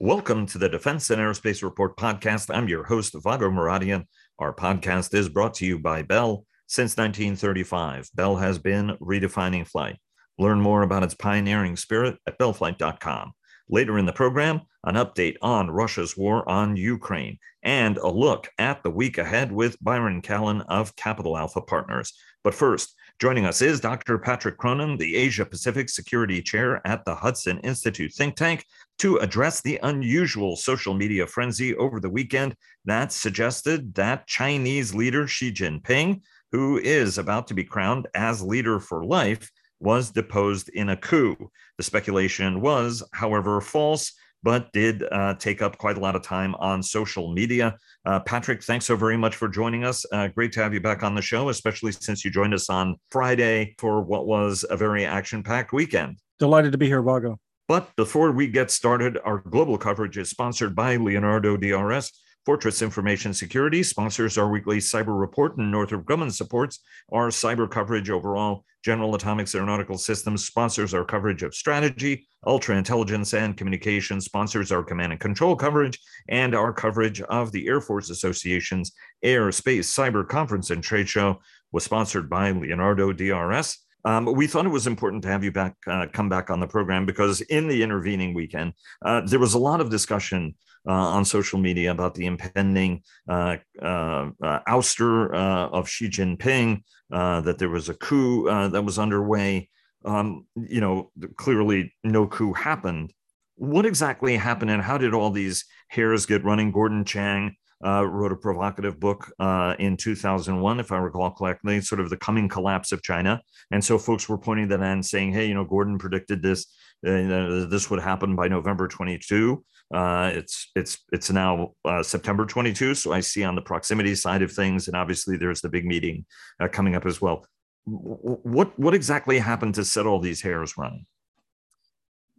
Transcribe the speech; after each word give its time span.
Welcome 0.00 0.46
to 0.46 0.58
the 0.58 0.68
Defense 0.68 1.10
and 1.10 1.20
Aerospace 1.20 1.60
Report 1.60 1.96
podcast. 1.96 2.54
I'm 2.54 2.68
your 2.68 2.84
host, 2.84 3.16
Vago 3.20 3.50
Muradian. 3.50 4.04
Our 4.38 4.54
podcast 4.54 5.12
is 5.12 5.28
brought 5.28 5.54
to 5.54 5.66
you 5.66 5.80
by 5.80 6.02
Bell. 6.02 6.44
Since 6.68 6.96
1935, 6.96 8.08
Bell 8.14 8.36
has 8.36 8.60
been 8.60 8.96
redefining 9.00 9.66
flight. 9.66 9.96
Learn 10.38 10.60
more 10.60 10.82
about 10.82 11.02
its 11.02 11.14
pioneering 11.14 11.76
spirit 11.76 12.16
at 12.28 12.38
bellflight.com. 12.38 13.32
Later 13.68 13.98
in 13.98 14.06
the 14.06 14.12
program, 14.12 14.60
an 14.84 14.94
update 14.94 15.34
on 15.42 15.68
Russia's 15.68 16.16
war 16.16 16.48
on 16.48 16.76
Ukraine 16.76 17.38
and 17.64 17.98
a 17.98 18.08
look 18.08 18.48
at 18.56 18.84
the 18.84 18.90
week 18.90 19.18
ahead 19.18 19.50
with 19.50 19.82
Byron 19.82 20.22
Callan 20.22 20.60
of 20.62 20.94
Capital 20.94 21.36
Alpha 21.36 21.60
Partners. 21.60 22.12
But 22.44 22.54
first, 22.54 22.94
joining 23.20 23.46
us 23.46 23.60
is 23.60 23.80
Dr. 23.80 24.16
Patrick 24.16 24.58
Cronin, 24.58 24.96
the 24.96 25.16
Asia 25.16 25.44
Pacific 25.44 25.88
Security 25.88 26.40
Chair 26.40 26.80
at 26.86 27.04
the 27.04 27.16
Hudson 27.16 27.58
Institute 27.60 28.14
think 28.14 28.36
tank, 28.36 28.64
to 28.98 29.16
address 29.18 29.60
the 29.60 29.78
unusual 29.82 30.56
social 30.56 30.94
media 30.94 31.26
frenzy 31.26 31.74
over 31.76 32.00
the 32.00 32.10
weekend 32.10 32.54
that 32.84 33.12
suggested 33.12 33.94
that 33.94 34.26
Chinese 34.26 34.94
leader 34.94 35.26
Xi 35.26 35.52
Jinping, 35.52 36.20
who 36.52 36.78
is 36.78 37.18
about 37.18 37.46
to 37.48 37.54
be 37.54 37.64
crowned 37.64 38.08
as 38.14 38.42
leader 38.42 38.80
for 38.80 39.04
life, 39.04 39.50
was 39.80 40.10
deposed 40.10 40.68
in 40.70 40.88
a 40.88 40.96
coup. 40.96 41.36
The 41.76 41.84
speculation 41.84 42.60
was, 42.60 43.02
however, 43.12 43.60
false, 43.60 44.12
but 44.42 44.72
did 44.72 45.04
uh, 45.10 45.34
take 45.34 45.62
up 45.62 45.78
quite 45.78 45.96
a 45.96 46.00
lot 46.00 46.16
of 46.16 46.22
time 46.22 46.54
on 46.56 46.82
social 46.82 47.32
media. 47.32 47.76
Uh, 48.04 48.20
Patrick, 48.20 48.62
thanks 48.62 48.86
so 48.86 48.96
very 48.96 49.16
much 49.16 49.36
for 49.36 49.48
joining 49.48 49.84
us. 49.84 50.04
Uh, 50.12 50.28
great 50.28 50.52
to 50.52 50.62
have 50.62 50.72
you 50.72 50.80
back 50.80 51.02
on 51.02 51.14
the 51.14 51.22
show, 51.22 51.48
especially 51.48 51.92
since 51.92 52.24
you 52.24 52.30
joined 52.30 52.54
us 52.54 52.70
on 52.70 52.96
Friday 53.10 53.74
for 53.78 54.00
what 54.02 54.26
was 54.26 54.64
a 54.70 54.76
very 54.76 55.04
action 55.04 55.42
packed 55.42 55.72
weekend. 55.72 56.18
Delighted 56.38 56.72
to 56.72 56.78
be 56.78 56.86
here, 56.86 57.02
Vago. 57.02 57.38
But 57.68 57.94
before 57.96 58.32
we 58.32 58.46
get 58.46 58.70
started, 58.70 59.18
our 59.26 59.40
global 59.40 59.76
coverage 59.76 60.16
is 60.16 60.30
sponsored 60.30 60.74
by 60.74 60.96
Leonardo 60.96 61.54
DRS. 61.58 62.10
Fortress 62.46 62.80
Information 62.80 63.34
Security 63.34 63.82
sponsors 63.82 64.38
our 64.38 64.48
weekly 64.48 64.78
cyber 64.78 65.20
report, 65.20 65.58
and 65.58 65.70
Northrop 65.70 66.06
Grumman 66.06 66.32
supports 66.32 66.80
our 67.12 67.28
cyber 67.28 67.70
coverage 67.70 68.08
overall. 68.08 68.64
General 68.82 69.14
Atomics 69.14 69.54
Aeronautical 69.54 69.98
Systems 69.98 70.46
sponsors 70.46 70.94
our 70.94 71.04
coverage 71.04 71.42
of 71.42 71.54
strategy, 71.54 72.26
ultra 72.46 72.74
intelligence, 72.74 73.34
and 73.34 73.54
communication, 73.54 74.18
sponsors 74.18 74.72
our 74.72 74.82
command 74.82 75.12
and 75.12 75.20
control 75.20 75.54
coverage, 75.54 75.98
and 76.30 76.54
our 76.54 76.72
coverage 76.72 77.20
of 77.20 77.52
the 77.52 77.66
Air 77.66 77.82
Force 77.82 78.08
Association's 78.08 78.92
Air, 79.22 79.52
Space, 79.52 79.94
Cyber 79.94 80.26
Conference 80.26 80.70
and 80.70 80.82
Trade 80.82 81.10
Show 81.10 81.42
was 81.70 81.84
sponsored 81.84 82.30
by 82.30 82.50
Leonardo 82.50 83.12
DRS. 83.12 83.76
Um, 84.08 84.24
we 84.24 84.46
thought 84.46 84.64
it 84.64 84.70
was 84.70 84.86
important 84.86 85.22
to 85.24 85.28
have 85.28 85.44
you 85.44 85.52
back, 85.52 85.74
uh, 85.86 86.06
come 86.10 86.30
back 86.30 86.48
on 86.48 86.60
the 86.60 86.66
program 86.66 87.04
because 87.04 87.42
in 87.42 87.68
the 87.68 87.82
intervening 87.82 88.32
weekend, 88.32 88.72
uh, 89.04 89.20
there 89.20 89.38
was 89.38 89.52
a 89.52 89.58
lot 89.58 89.82
of 89.82 89.90
discussion 89.90 90.54
uh, 90.88 90.92
on 90.92 91.26
social 91.26 91.58
media 91.58 91.90
about 91.90 92.14
the 92.14 92.24
impending 92.24 93.02
uh, 93.28 93.58
uh, 93.82 94.30
uh, 94.42 94.60
ouster 94.66 95.30
of 95.34 95.90
Xi 95.90 96.08
Jinping, 96.08 96.82
that 97.10 97.58
there 97.58 97.68
was 97.68 97.90
a 97.90 97.94
coup 97.94 98.44
that 98.46 98.82
was 98.82 98.98
underway. 98.98 99.68
Um, 100.06 100.46
you 100.56 100.80
know, 100.80 101.10
clearly 101.36 101.92
no 102.02 102.26
coup 102.26 102.54
happened. 102.54 103.12
What 103.56 103.84
exactly 103.84 104.38
happened, 104.38 104.70
and 104.70 104.80
how 104.80 104.96
did 104.96 105.12
all 105.12 105.30
these 105.30 105.66
hares 105.88 106.24
get 106.24 106.44
running? 106.44 106.72
Gordon 106.72 107.04
Chang 107.04 107.56
uh, 107.84 108.04
wrote 108.06 108.32
a 108.32 108.36
provocative 108.36 108.98
book 108.98 109.32
uh, 109.38 109.74
in 109.78 109.96
2001, 109.96 110.80
if 110.80 110.92
I 110.92 110.98
recall 110.98 111.30
correctly, 111.30 111.80
sort 111.80 112.00
of 112.00 112.10
the 112.10 112.16
coming 112.16 112.48
collapse 112.48 112.92
of 112.92 113.02
China. 113.02 113.40
And 113.70 113.84
so 113.84 113.98
folks 113.98 114.28
were 114.28 114.38
pointing 114.38 114.68
that 114.68 114.80
and 114.80 115.04
saying, 115.04 115.32
hey, 115.32 115.46
you 115.46 115.54
know, 115.54 115.64
Gordon 115.64 115.98
predicted 115.98 116.42
this, 116.42 116.66
uh, 117.06 117.66
this 117.66 117.90
would 117.90 118.00
happen 118.00 118.34
by 118.34 118.48
November 118.48 118.88
22. 118.88 119.64
Uh, 119.94 120.30
it's 120.34 120.70
it's 120.74 120.98
it's 121.12 121.30
now 121.30 121.72
uh, 121.84 122.02
September 122.02 122.44
22. 122.44 122.94
So 122.94 123.12
I 123.12 123.20
see 123.20 123.42
on 123.42 123.54
the 123.54 123.62
proximity 123.62 124.14
side 124.14 124.42
of 124.42 124.52
things, 124.52 124.86
and 124.86 124.94
obviously 124.94 125.38
there's 125.38 125.62
the 125.62 125.70
big 125.70 125.86
meeting 125.86 126.26
uh, 126.60 126.68
coming 126.68 126.94
up 126.94 127.06
as 127.06 127.22
well. 127.22 127.46
What 127.86 128.78
what 128.78 128.92
exactly 128.92 129.38
happened 129.38 129.76
to 129.76 129.84
set 129.86 130.04
all 130.04 130.20
these 130.20 130.42
hares 130.42 130.76
running? 130.76 131.06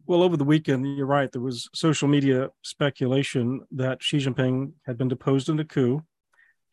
Well, 0.10 0.24
over 0.24 0.36
the 0.36 0.44
weekend, 0.44 0.98
you're 0.98 1.06
right. 1.06 1.32
There 1.32 1.40
was 1.40 1.70
social 1.76 2.08
media 2.08 2.50
speculation 2.64 3.62
that 3.74 4.02
Xi 4.02 4.18
Jinping 4.18 4.72
had 4.88 4.98
been 4.98 5.08
deposed 5.08 5.50
in 5.50 5.60
a 5.60 5.64
coup. 5.64 6.02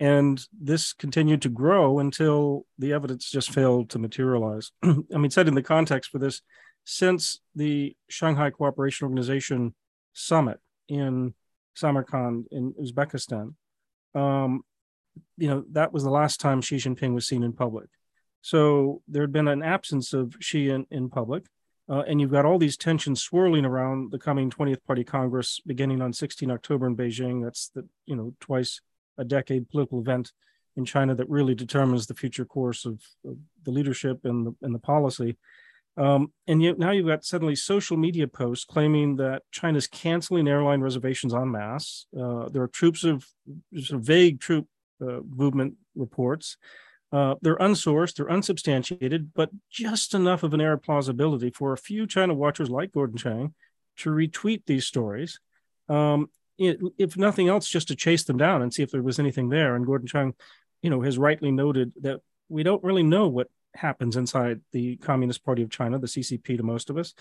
And 0.01 0.43
this 0.59 0.95
continued 0.95 1.43
to 1.43 1.51
grow 1.51 1.99
until 1.99 2.65
the 2.79 2.95
evidence 2.95 3.31
just 3.31 3.51
failed 3.51 3.91
to 3.91 3.99
materialize. 3.99 4.73
I 4.83 5.19
mean, 5.19 5.31
set 5.31 5.49
in 5.49 5.55
the 5.55 5.63
context 5.63 6.11
for 6.11 6.19
this, 6.19 6.41
since 6.85 7.43
the 7.55 7.95
Shanghai 8.09 8.49
Cooperation 8.49 9.05
Organization 9.05 9.75
summit 10.15 10.59
in 10.89 11.35
Samarkand 11.75 12.47
in 12.51 12.73
Uzbekistan, 12.83 13.53
um, 14.15 14.63
you 15.37 15.49
know, 15.49 15.63
that 15.73 15.93
was 15.93 16.05
the 16.05 16.11
last 16.11 16.41
time 16.41 16.63
Xi 16.63 16.77
Jinping 16.77 17.13
was 17.13 17.29
seen 17.29 17.43
in 17.43 17.53
public. 17.53 17.91
So 18.41 19.03
there 19.09 19.25
had 19.25 19.33
been 19.33 19.49
an 19.49 19.63
absence 19.63 20.15
of 20.15 20.37
Xi 20.41 20.71
in, 20.71 20.87
in 20.91 21.11
public. 21.11 21.45
Uh, 21.89 22.03
and 22.09 22.21
you've 22.21 22.33
got 22.33 22.45
all 22.45 22.59
these 22.59 22.77
tensions 22.77 23.23
swirling 23.23 23.65
around 23.65 24.11
the 24.11 24.19
coming 24.19 24.51
20th 24.51 24.85
Party 24.87 25.05
Congress 25.05 25.61
beginning 25.65 26.03
on 26.03 26.13
16 26.13 26.51
October 26.51 26.87
in 26.87 26.97
Beijing. 26.97 27.45
That's 27.45 27.69
the, 27.69 27.87
you 28.07 28.17
know, 28.17 28.35
twice 28.41 28.81
a 29.19 29.25
decade 29.25 29.69
political 29.69 30.01
event 30.01 30.33
in 30.77 30.85
China 30.85 31.15
that 31.15 31.29
really 31.29 31.55
determines 31.55 32.07
the 32.07 32.15
future 32.15 32.45
course 32.45 32.85
of, 32.85 33.01
of 33.25 33.37
the 33.65 33.71
leadership 33.71 34.21
and 34.25 34.47
the, 34.47 34.55
and 34.63 34.75
the 34.75 34.81
policy. 34.81 35.37
Um, 35.97 36.33
and 36.47 36.63
yet 36.63 36.79
now 36.79 36.91
you've 36.91 37.07
got 37.07 37.25
suddenly 37.25 37.57
social 37.57 37.97
media 37.97 38.29
posts 38.29 38.67
claiming 38.67 39.17
that 39.17 39.43
China's 39.51 39.87
canceling 39.87 40.47
airline 40.47 40.83
reservations 40.83 41.33
en 41.33 41.51
masse. 41.51 42.07
Uh, 42.19 42.49
there 42.51 42.63
are 42.63 42.69
troops 42.69 43.05
of 43.05 43.27
sort 43.75 44.01
of 44.01 44.07
vague 44.07 44.41
troop 44.41 44.67
uh, 45.01 45.21
movement 45.27 45.75
reports 45.95 46.59
uh, 47.13 47.37
they're 47.41 47.57
unsourced, 47.57 48.17
they're 48.17 48.31
unsubstantiated, 48.31 49.33
but 49.35 49.51
just 49.71 50.15
enough 50.15 50.43
of 50.43 50.55
an 50.55 50.61
air 50.61 50.75
of 50.75 50.83
plausibility 50.83 51.51
for 51.51 51.73
a 51.73 51.79
few 51.79 52.07
China 52.07 52.35
watchers 52.35 52.69
like 52.69 52.93
Gordon 52.93 53.17
Chang 53.17 53.55
to 53.99 54.11
retweet 54.11 54.63
these 54.67 54.87
stories. 54.87 55.41
Um, 55.89 56.29
it, 56.59 56.79
if 56.99 57.17
nothing 57.17 57.49
else, 57.49 57.69
just 57.69 57.89
to 57.89 57.97
chase 57.97 58.25
them 58.25 58.37
down 58.37 58.63
and 58.63 58.73
see 58.73 58.83
if 58.83 58.91
there 58.91 59.03
was 59.03 59.19
anything 59.19 59.49
there. 59.49 59.77
And 59.77 59.87
Gordon 59.87 60.09
Chang, 60.09 60.35
you 60.83 60.91
know, 60.91 61.01
has 61.03 61.19
rightly 61.19 61.53
noted 61.53 61.93
that 62.03 62.21
we 62.49 62.63
don't 62.63 62.83
really 62.83 63.03
know 63.03 63.29
what 63.29 63.49
happens 63.75 64.17
inside 64.17 64.61
the 64.73 64.97
Communist 64.97 65.45
Party 65.45 65.63
of 65.63 65.71
China, 65.71 65.99
the 65.99 66.07
CCP, 66.07 66.57
to 66.57 66.63
most 66.63 66.91
of 66.91 66.97
us. 66.97 67.15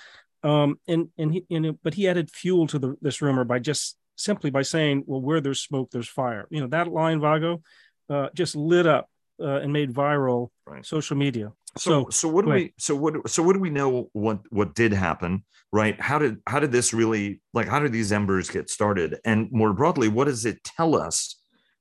Um, 0.44 0.80
and 0.88 1.10
and 1.18 1.34
he, 1.34 1.46
and, 1.50 1.78
but 1.84 1.94
he 1.94 2.08
added 2.08 2.32
fuel 2.32 2.68
to 2.68 2.80
the, 2.80 2.96
this 3.02 3.22
rumor 3.22 3.44
by 3.44 3.60
just 3.60 3.98
simply 4.16 4.50
by 4.50 4.62
saying, 4.62 5.04
"Well, 5.06 5.22
where 5.22 5.42
there's 5.42 5.60
smoke, 5.60 5.92
there's 5.92 6.08
fire." 6.08 6.48
You 6.50 6.62
know, 6.62 6.68
that 6.68 6.88
line, 6.88 7.20
Vago, 7.20 7.62
uh, 8.10 8.30
just 8.34 8.56
lit 8.56 8.86
up 8.88 9.10
uh, 9.40 9.60
and 9.62 9.72
made 9.72 9.94
viral 9.94 10.50
right. 10.66 10.86
social 10.86 11.18
media. 11.18 11.52
So, 11.78 12.04
so, 12.04 12.10
so 12.10 12.28
what 12.30 12.46
do 12.46 12.52
we? 12.52 12.74
So 12.78 12.96
what? 12.96 13.30
So 13.30 13.44
what 13.44 13.54
do 13.54 13.60
we 13.60 13.70
know? 13.70 14.10
What 14.14 14.40
what 14.50 14.76
did 14.76 14.94
happen? 14.94 15.44
Right? 15.72 16.00
How 16.00 16.20
did 16.20 16.38
how 16.48 16.60
did 16.60 16.72
this 16.72 16.94
really 16.94 17.42
like? 17.54 17.68
How 17.68 17.80
did 17.80 17.92
these 17.92 18.12
embers 18.12 18.50
get 18.50 18.70
started? 18.70 19.20
And 19.26 19.52
more 19.52 19.74
broadly, 19.74 20.08
what 20.08 20.26
does 20.26 20.46
it 20.46 20.64
tell 20.64 20.96
us 20.96 21.36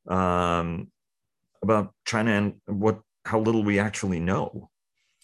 um, 0.09 0.91
about 1.63 1.95
China 2.05 2.33
and 2.33 2.55
what 2.67 3.01
how 3.25 3.39
little 3.39 3.63
we 3.63 3.79
actually 3.79 4.21
know? 4.21 4.71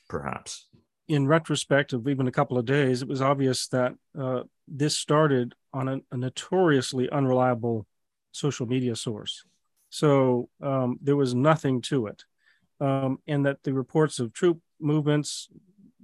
Perhaps. 0.09 0.69
In 1.09 1.27
retrospect 1.27 1.93
of 1.93 2.07
even 2.07 2.29
a 2.29 2.33
couple 2.33 2.57
of 2.57 2.65
days, 2.65 3.03
it 3.03 3.09
was 3.09 3.21
obvious 3.21 3.67
that 3.69 3.95
uh, 4.17 4.43
this 4.69 4.97
started 4.97 5.55
on 5.73 5.89
a, 5.89 5.99
a 6.13 6.17
notoriously 6.17 7.11
unreliable 7.11 7.87
social 8.33 8.67
media 8.67 8.95
source. 8.95 9.45
So 9.91 10.49
um, 10.63 10.99
there 11.03 11.17
was 11.17 11.35
nothing 11.35 11.83
to 11.83 12.07
it. 12.07 12.25
Um, 12.81 13.19
and 13.27 13.45
that 13.45 13.63
the 13.63 13.75
reports 13.75 14.19
of 14.19 14.33
troop 14.33 14.59
movements 14.81 15.49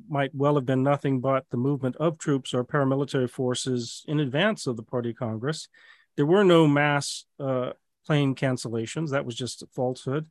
might 0.09 0.35
well 0.35 0.57
have 0.57 0.67
been 0.67 0.83
nothing 0.83 1.21
but 1.21 1.47
the 1.51 1.57
movement 1.57 1.97
of 1.97 2.19
troops 2.19 2.53
or 2.53 2.65
paramilitary 2.65 3.31
forces 3.31 4.05
in 4.07 4.21
advance 4.21 4.67
of 4.67 4.77
the 4.77 4.83
party 4.83 5.15
congress. 5.15 5.69
There 6.17 6.27
were 6.27 6.45
no 6.45 6.66
mass 6.66 7.25
uh, 7.41 7.71
plane 8.07 8.34
cancellations. 8.34 9.10
That 9.10 9.25
was 9.25 9.34
just 9.34 9.63
a 9.63 9.66
falsehood. 9.66 10.27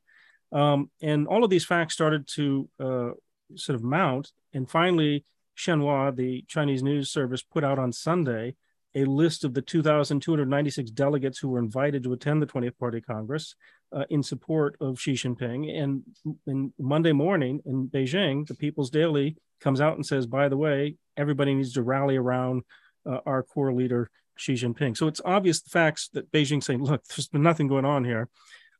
Um, 0.51 0.89
and 1.01 1.27
all 1.27 1.43
of 1.43 1.49
these 1.49 1.65
facts 1.65 1.95
started 1.95 2.27
to 2.35 2.69
uh, 2.79 3.09
sort 3.55 3.75
of 3.75 3.83
mount. 3.83 4.31
And 4.53 4.69
finally, 4.69 5.25
Xinhua, 5.57 6.15
the 6.15 6.43
Chinese 6.47 6.83
news 6.83 7.09
service, 7.09 7.41
put 7.41 7.63
out 7.63 7.79
on 7.79 7.91
Sunday 7.91 8.55
a 8.95 9.03
list 9.05 9.43
of 9.43 9.53
the 9.53 9.61
2,296 9.61 10.89
delegates 10.91 11.37
who 11.37 11.49
were 11.49 11.59
invited 11.59 12.03
to 12.03 12.13
attend 12.13 12.41
the 12.41 12.47
20th 12.47 12.77
Party 12.77 13.01
Congress 13.01 13.55
uh, 13.93 14.05
in 14.09 14.23
support 14.23 14.77
of 14.79 14.99
Xi 14.99 15.13
Jinping. 15.13 15.77
And, 15.77 16.03
and 16.47 16.73
Monday 16.79 17.11
morning 17.11 17.61
in 17.65 17.89
Beijing, 17.89 18.47
the 18.47 18.55
People's 18.55 18.89
Daily 18.89 19.35
comes 19.59 19.81
out 19.81 19.95
and 19.95 20.05
says, 20.05 20.25
by 20.25 20.47
the 20.47 20.57
way, 20.57 20.95
everybody 21.17 21.53
needs 21.53 21.73
to 21.73 21.83
rally 21.83 22.15
around 22.15 22.63
uh, 23.05 23.19
our 23.25 23.43
core 23.43 23.73
leader, 23.73 24.09
Xi 24.37 24.53
Jinping. 24.53 24.95
So 24.95 25.07
it's 25.07 25.21
obvious 25.25 25.61
the 25.61 25.69
facts 25.69 26.09
that 26.13 26.31
Beijing's 26.31 26.65
saying, 26.65 26.83
look, 26.83 27.03
there's 27.05 27.27
been 27.27 27.43
nothing 27.43 27.67
going 27.67 27.85
on 27.85 28.05
here. 28.05 28.29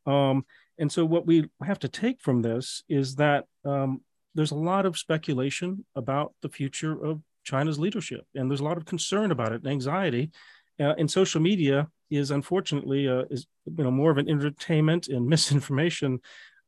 Um, 0.06 0.46
and 0.78 0.92
so 0.92 1.06
what 1.06 1.26
we 1.26 1.50
have 1.64 1.80
to 1.80 1.90
take 1.90 2.22
from 2.22 2.42
this 2.42 2.84
is 2.90 3.16
that 3.16 3.46
um, 3.64 4.02
there's 4.34 4.52
a 4.52 4.56
lot 4.56 4.86
of 4.86 4.98
speculation 4.98 5.86
about 5.96 6.34
the 6.42 6.50
future 6.50 6.94
of 7.04 7.22
China's 7.46 7.80
leadership. 7.80 8.26
And 8.36 8.50
there's 8.50 8.60
a 8.60 8.66
lot 8.66 8.78
of 8.78 8.86
concern 8.86 9.32
about 9.32 9.54
it 9.54 9.62
and 9.62 9.72
anxiety. 9.72 10.32
Uh, 10.80 10.94
and 10.98 11.10
social 11.10 11.40
media 11.40 11.88
is 12.10 12.32
unfortunately 12.32 13.08
uh, 13.08 13.24
is 13.30 13.48
you 13.66 13.84
know 13.84 13.92
more 13.92 14.12
of 14.12 14.18
an 14.18 14.30
entertainment 14.30 15.08
and 15.08 15.26
misinformation 15.34 16.20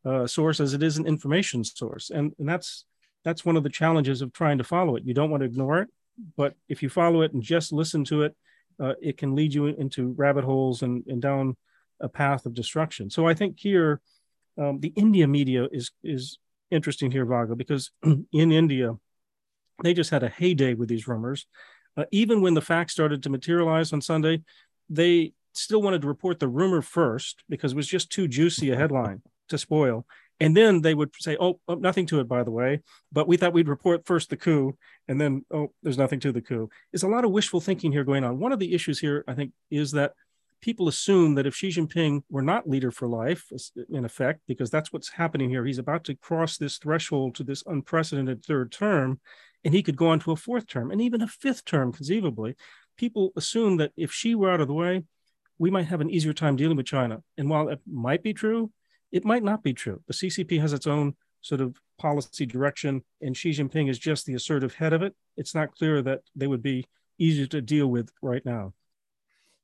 uh, 0.05 0.25
source 0.25 0.59
as 0.59 0.73
it 0.73 0.81
is 0.81 0.97
an 0.97 1.05
information 1.05 1.63
source, 1.63 2.09
and 2.09 2.33
and 2.39 2.47
that's 2.47 2.85
that's 3.25 3.43
one 3.43 3.57
of 3.57 3.63
the 3.63 3.69
challenges 3.69 4.21
of 4.21 4.31
trying 4.31 4.57
to 4.57 4.63
follow 4.63 4.95
it. 4.95 5.03
You 5.05 5.13
don't 5.13 5.29
want 5.29 5.41
to 5.41 5.45
ignore 5.45 5.79
it, 5.79 5.89
but 6.37 6.53
if 6.69 6.81
you 6.81 6.89
follow 6.89 7.21
it 7.21 7.33
and 7.33 7.43
just 7.43 7.73
listen 7.73 8.05
to 8.05 8.23
it, 8.23 8.35
uh, 8.79 8.93
it 9.01 9.17
can 9.17 9.35
lead 9.35 9.53
you 9.53 9.65
into 9.65 10.13
rabbit 10.13 10.45
holes 10.45 10.81
and, 10.81 11.03
and 11.07 11.21
down 11.21 11.57
a 11.99 12.07
path 12.07 12.45
of 12.45 12.53
destruction. 12.53 13.09
So 13.09 13.27
I 13.27 13.33
think 13.33 13.59
here, 13.59 13.99
um, 14.57 14.79
the 14.79 14.93
India 14.95 15.27
media 15.27 15.67
is 15.71 15.91
is 16.03 16.39
interesting 16.71 17.11
here, 17.11 17.25
Vago, 17.25 17.55
because 17.55 17.91
in 18.03 18.51
India, 18.51 18.95
they 19.83 19.93
just 19.93 20.09
had 20.09 20.23
a 20.23 20.29
heyday 20.29 20.73
with 20.73 20.89
these 20.89 21.07
rumors. 21.07 21.45
Uh, 21.95 22.05
even 22.11 22.41
when 22.41 22.53
the 22.53 22.61
facts 22.61 22.93
started 22.93 23.23
to 23.23 23.29
materialize 23.29 23.93
on 23.93 24.01
Sunday, 24.01 24.41
they 24.89 25.33
still 25.53 25.81
wanted 25.81 26.01
to 26.01 26.07
report 26.07 26.39
the 26.39 26.47
rumor 26.47 26.81
first 26.81 27.43
because 27.49 27.71
it 27.71 27.75
was 27.75 27.87
just 27.87 28.11
too 28.11 28.27
juicy 28.27 28.69
a 28.69 28.75
headline 28.75 29.21
to 29.49 29.57
spoil. 29.57 30.05
And 30.39 30.55
then 30.55 30.81
they 30.81 30.93
would 30.93 31.09
say, 31.17 31.35
oh, 31.39 31.59
oh, 31.67 31.75
nothing 31.75 32.05
to 32.07 32.19
it, 32.19 32.27
by 32.27 32.43
the 32.43 32.51
way. 32.51 32.81
But 33.11 33.27
we 33.27 33.37
thought 33.37 33.53
we'd 33.53 33.67
report 33.67 34.05
first 34.05 34.29
the 34.29 34.37
coup, 34.37 34.77
and 35.07 35.19
then, 35.19 35.43
oh, 35.51 35.71
there's 35.81 35.97
nothing 35.97 36.19
to 36.21 36.31
the 36.31 36.41
coup. 36.41 36.69
There's 36.91 37.03
a 37.03 37.07
lot 37.07 37.25
of 37.25 37.31
wishful 37.31 37.59
thinking 37.59 37.91
here 37.91 38.03
going 38.03 38.23
on. 38.23 38.37
One 38.37 38.51
of 38.51 38.59
the 38.59 38.75
issues 38.75 38.99
here, 38.99 39.23
I 39.27 39.33
think, 39.33 39.51
is 39.71 39.93
that 39.93 40.13
people 40.61 40.87
assume 40.87 41.35
that 41.35 41.47
if 41.47 41.55
Xi 41.55 41.69
Jinping 41.69 42.21
were 42.29 42.43
not 42.43 42.69
leader 42.69 42.91
for 42.91 43.07
life, 43.07 43.45
in 43.89 44.05
effect, 44.05 44.41
because 44.47 44.69
that's 44.69 44.93
what's 44.93 45.09
happening 45.09 45.49
here, 45.49 45.65
he's 45.65 45.79
about 45.79 46.03
to 46.03 46.15
cross 46.15 46.57
this 46.57 46.77
threshold 46.77 47.33
to 47.35 47.43
this 47.43 47.63
unprecedented 47.65 48.45
third 48.45 48.71
term, 48.71 49.19
and 49.63 49.73
he 49.73 49.83
could 49.83 49.97
go 49.97 50.09
on 50.09 50.19
to 50.21 50.31
a 50.31 50.35
fourth 50.35 50.67
term 50.67 50.91
and 50.91 51.01
even 51.01 51.21
a 51.21 51.27
fifth 51.27 51.65
term, 51.65 51.91
conceivably. 51.91 52.55
People 52.97 53.31
assume 53.35 53.77
that 53.77 53.91
if 53.95 54.11
Xi 54.11 54.35
were 54.35 54.51
out 54.51 54.61
of 54.61 54.67
the 54.67 54.73
way, 54.73 55.03
we 55.59 55.71
might 55.71 55.87
have 55.87 56.01
an 56.01 56.09
easier 56.09 56.33
time 56.33 56.55
dealing 56.55 56.77
with 56.77 56.85
China. 56.85 57.23
And 57.37 57.49
while 57.49 57.69
it 57.69 57.79
might 57.85 58.23
be 58.23 58.33
true, 58.33 58.71
it 59.11 59.25
might 59.25 59.43
not 59.43 59.63
be 59.63 59.73
true. 59.73 60.01
The 60.07 60.13
CCP 60.13 60.59
has 60.61 60.73
its 60.73 60.87
own 60.87 61.15
sort 61.41 61.61
of 61.61 61.77
policy 61.97 62.45
direction, 62.45 63.03
and 63.21 63.35
Xi 63.35 63.51
Jinping 63.51 63.89
is 63.89 63.99
just 63.99 64.25
the 64.25 64.33
assertive 64.33 64.73
head 64.73 64.93
of 64.93 65.01
it. 65.01 65.15
It's 65.35 65.55
not 65.55 65.75
clear 65.75 66.01
that 66.01 66.21
they 66.35 66.47
would 66.47 66.61
be 66.61 66.85
easier 67.17 67.47
to 67.47 67.61
deal 67.61 67.87
with 67.87 68.09
right 68.21 68.45
now. 68.45 68.73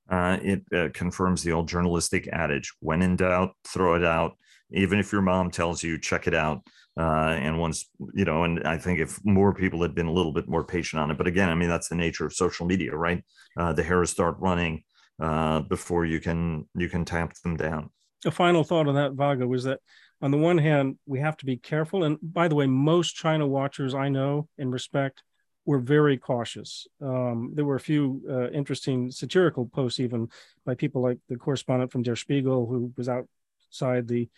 Uh, 0.09 0.37
it 0.41 0.63
uh, 0.75 0.89
confirms 0.93 1.43
the 1.43 1.51
old 1.51 1.67
journalistic 1.67 2.27
adage 2.27 2.71
when 2.79 3.01
in 3.01 3.15
doubt, 3.15 3.55
throw 3.65 3.95
it 3.95 4.03
out. 4.03 4.37
Even 4.71 4.99
if 4.99 5.11
your 5.11 5.21
mom 5.21 5.51
tells 5.51 5.83
you, 5.83 5.99
check 5.99 6.27
it 6.27 6.33
out. 6.33 6.61
Uh, 6.97 7.35
and 7.39 7.59
once, 7.59 7.89
you 8.13 8.25
know, 8.25 8.43
and 8.43 8.63
I 8.67 8.77
think 8.77 8.99
if 8.99 9.19
more 9.23 9.53
people 9.53 9.81
had 9.81 9.95
been 9.95 10.07
a 10.07 10.13
little 10.13 10.31
bit 10.31 10.47
more 10.47 10.63
patient 10.63 11.01
on 11.01 11.09
it, 11.09 11.17
but 11.17 11.27
again, 11.27 11.49
I 11.49 11.55
mean, 11.55 11.69
that's 11.69 11.89
the 11.89 11.95
nature 11.95 12.25
of 12.25 12.33
social 12.33 12.65
media, 12.65 12.95
right? 12.95 13.23
Uh, 13.57 13.73
the 13.73 13.83
hares 13.83 14.11
start 14.11 14.35
running 14.39 14.83
uh, 15.21 15.61
before 15.61 16.05
you 16.05 16.19
can 16.19 16.67
you 16.75 16.89
can 16.89 17.05
tamp 17.05 17.33
them 17.43 17.55
down 17.55 17.89
a 18.25 18.31
final 18.31 18.63
thought 18.63 18.87
on 18.87 18.95
that, 18.95 19.13
Vago, 19.13 19.47
was 19.47 19.63
that 19.63 19.79
on 20.21 20.31
the 20.31 20.37
one 20.37 20.57
hand, 20.57 20.97
we 21.05 21.19
have 21.19 21.37
to 21.37 21.45
be 21.45 21.57
careful. 21.57 22.03
And 22.03 22.17
by 22.21 22.47
the 22.47 22.55
way, 22.55 22.67
most 22.67 23.15
China 23.15 23.47
watchers 23.47 23.93
I 23.93 24.09
know 24.09 24.47
and 24.57 24.71
respect 24.71 25.23
were 25.65 25.79
very 25.79 26.17
cautious. 26.17 26.87
Um, 27.01 27.51
there 27.53 27.65
were 27.65 27.75
a 27.75 27.79
few 27.79 28.21
uh, 28.29 28.49
interesting 28.49 29.11
satirical 29.11 29.65
posts, 29.65 29.99
even 29.99 30.29
by 30.65 30.75
people 30.75 31.01
like 31.01 31.19
the 31.29 31.37
correspondent 31.37 31.91
from 31.91 32.03
Der 32.03 32.15
Spiegel, 32.15 32.65
who 32.65 32.91
was 32.97 33.09
outside 33.09 34.07
the 34.07 34.29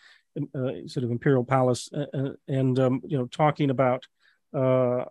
uh, 0.53 0.85
sort 0.87 1.03
of 1.03 1.11
imperial 1.11 1.45
palace 1.45 1.89
uh, 1.93 2.05
uh 2.13 2.31
and 2.49 2.77
um, 2.77 3.01
you 3.05 3.17
know 3.17 3.25
talking 3.27 3.69
about 3.69 4.05
uh, 4.53 5.05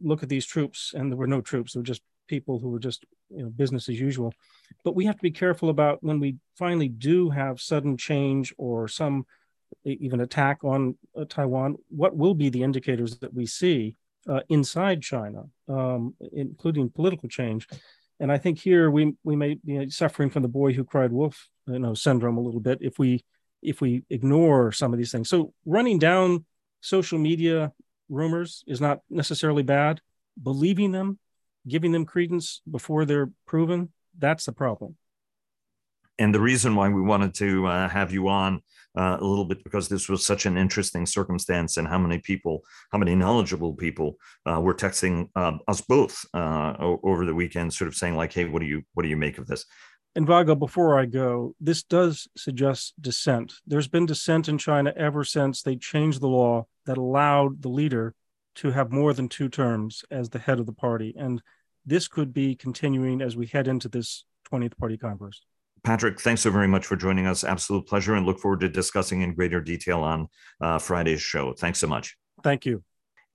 look 0.00 0.22
at 0.22 0.28
these 0.28 0.46
troops, 0.46 0.92
and 0.94 1.10
there 1.10 1.16
were 1.16 1.26
no 1.26 1.40
troops; 1.40 1.72
there 1.72 1.80
were 1.80 1.86
just 1.86 2.02
people 2.26 2.58
who 2.58 2.70
were 2.70 2.78
just 2.78 3.04
you 3.30 3.42
know 3.42 3.48
business 3.48 3.88
as 3.88 3.98
usual 3.98 4.32
but 4.84 4.94
we 4.94 5.04
have 5.04 5.16
to 5.16 5.22
be 5.22 5.30
careful 5.30 5.68
about 5.68 6.02
when 6.02 6.20
we 6.20 6.36
finally 6.56 6.88
do 6.88 7.30
have 7.30 7.60
sudden 7.60 7.96
change 7.96 8.54
or 8.56 8.88
some 8.88 9.26
even 9.84 10.20
attack 10.20 10.62
on 10.64 10.96
taiwan 11.28 11.76
what 11.88 12.16
will 12.16 12.34
be 12.34 12.48
the 12.48 12.62
indicators 12.62 13.18
that 13.18 13.34
we 13.34 13.46
see 13.46 13.96
uh, 14.28 14.40
inside 14.48 15.02
china 15.02 15.44
um, 15.68 16.14
including 16.32 16.90
political 16.90 17.28
change. 17.28 17.68
And 18.20 18.32
i 18.32 18.38
think 18.38 18.58
here 18.58 18.90
we 18.90 19.14
we 19.24 19.36
may 19.36 19.54
be 19.64 19.90
suffering 19.90 20.30
from 20.30 20.42
the 20.42 20.48
boy 20.48 20.72
who 20.72 20.84
cried 20.84 21.12
wolf 21.12 21.48
you 21.66 21.78
know 21.78 21.94
syndrome 21.94 22.38
a 22.38 22.40
little 22.40 22.60
bit 22.60 22.78
if 22.80 22.98
we 22.98 23.24
if 23.62 23.80
we 23.80 24.04
ignore 24.10 24.70
some 24.72 24.92
of 24.92 24.98
these 24.98 25.10
things. 25.10 25.28
So 25.28 25.52
running 25.64 25.98
down 25.98 26.44
social 26.80 27.18
media 27.18 27.72
rumors 28.08 28.62
is 28.66 28.80
not 28.80 29.00
necessarily 29.10 29.62
bad. 29.62 30.00
Believing 30.40 30.92
them 30.92 31.18
giving 31.66 31.92
them 31.92 32.04
credence 32.04 32.62
before 32.70 33.04
they're 33.04 33.30
proven, 33.46 33.92
that's 34.18 34.44
the 34.44 34.52
problem. 34.52 34.96
And 36.18 36.34
the 36.34 36.40
reason 36.40 36.74
why 36.74 36.88
we 36.88 37.02
wanted 37.02 37.34
to 37.34 37.66
uh, 37.66 37.88
have 37.88 38.12
you 38.12 38.28
on 38.28 38.62
uh, 38.96 39.18
a 39.20 39.24
little 39.24 39.44
bit 39.44 39.62
because 39.62 39.88
this 39.88 40.08
was 40.08 40.24
such 40.24 40.46
an 40.46 40.56
interesting 40.56 41.04
circumstance, 41.04 41.76
and 41.76 41.86
how 41.86 41.98
many 41.98 42.18
people, 42.18 42.64
how 42.90 42.98
many 42.98 43.14
knowledgeable 43.14 43.74
people 43.74 44.16
uh, 44.46 44.60
were 44.60 44.74
texting 44.74 45.28
um, 45.36 45.60
us 45.68 45.82
both 45.82 46.24
uh, 46.32 46.74
over 46.78 47.26
the 47.26 47.34
weekend, 47.34 47.72
sort 47.72 47.88
of 47.88 47.94
saying 47.94 48.16
like, 48.16 48.32
"Hey, 48.32 48.46
what 48.46 48.60
do 48.60 48.66
you 48.66 48.82
what 48.94 49.02
do 49.02 49.10
you 49.10 49.16
make 49.16 49.36
of 49.38 49.46
this?" 49.46 49.66
And 50.14 50.26
Vago, 50.26 50.54
before 50.54 50.98
I 50.98 51.04
go, 51.04 51.54
this 51.60 51.82
does 51.82 52.26
suggest 52.38 52.94
dissent. 52.98 53.52
There's 53.66 53.86
been 53.86 54.06
dissent 54.06 54.48
in 54.48 54.56
China 54.56 54.94
ever 54.96 55.24
since 55.24 55.60
they 55.60 55.76
changed 55.76 56.22
the 56.22 56.28
law 56.28 56.66
that 56.86 56.96
allowed 56.96 57.60
the 57.60 57.68
leader 57.68 58.14
to 58.56 58.70
have 58.70 58.90
more 58.90 59.12
than 59.12 59.28
two 59.28 59.50
terms 59.50 60.04
as 60.10 60.30
the 60.30 60.38
head 60.38 60.58
of 60.58 60.64
the 60.64 60.72
party. 60.72 61.14
And 61.18 61.42
this 61.84 62.08
could 62.08 62.32
be 62.32 62.54
continuing 62.54 63.20
as 63.20 63.36
we 63.36 63.46
head 63.46 63.68
into 63.68 63.90
this 63.90 64.24
20th 64.50 64.78
Party 64.78 64.96
Congress. 64.96 65.42
Patrick, 65.86 66.20
thanks 66.20 66.40
so 66.40 66.50
very 66.50 66.66
much 66.66 66.84
for 66.84 66.96
joining 66.96 67.28
us. 67.28 67.44
Absolute 67.44 67.86
pleasure, 67.86 68.16
and 68.16 68.26
look 68.26 68.40
forward 68.40 68.58
to 68.58 68.68
discussing 68.68 69.20
in 69.22 69.34
greater 69.34 69.60
detail 69.60 70.00
on 70.00 70.26
uh, 70.60 70.78
Friday's 70.80 71.22
show. 71.22 71.52
Thanks 71.52 71.78
so 71.78 71.86
much. 71.86 72.16
Thank 72.42 72.66
you. 72.66 72.82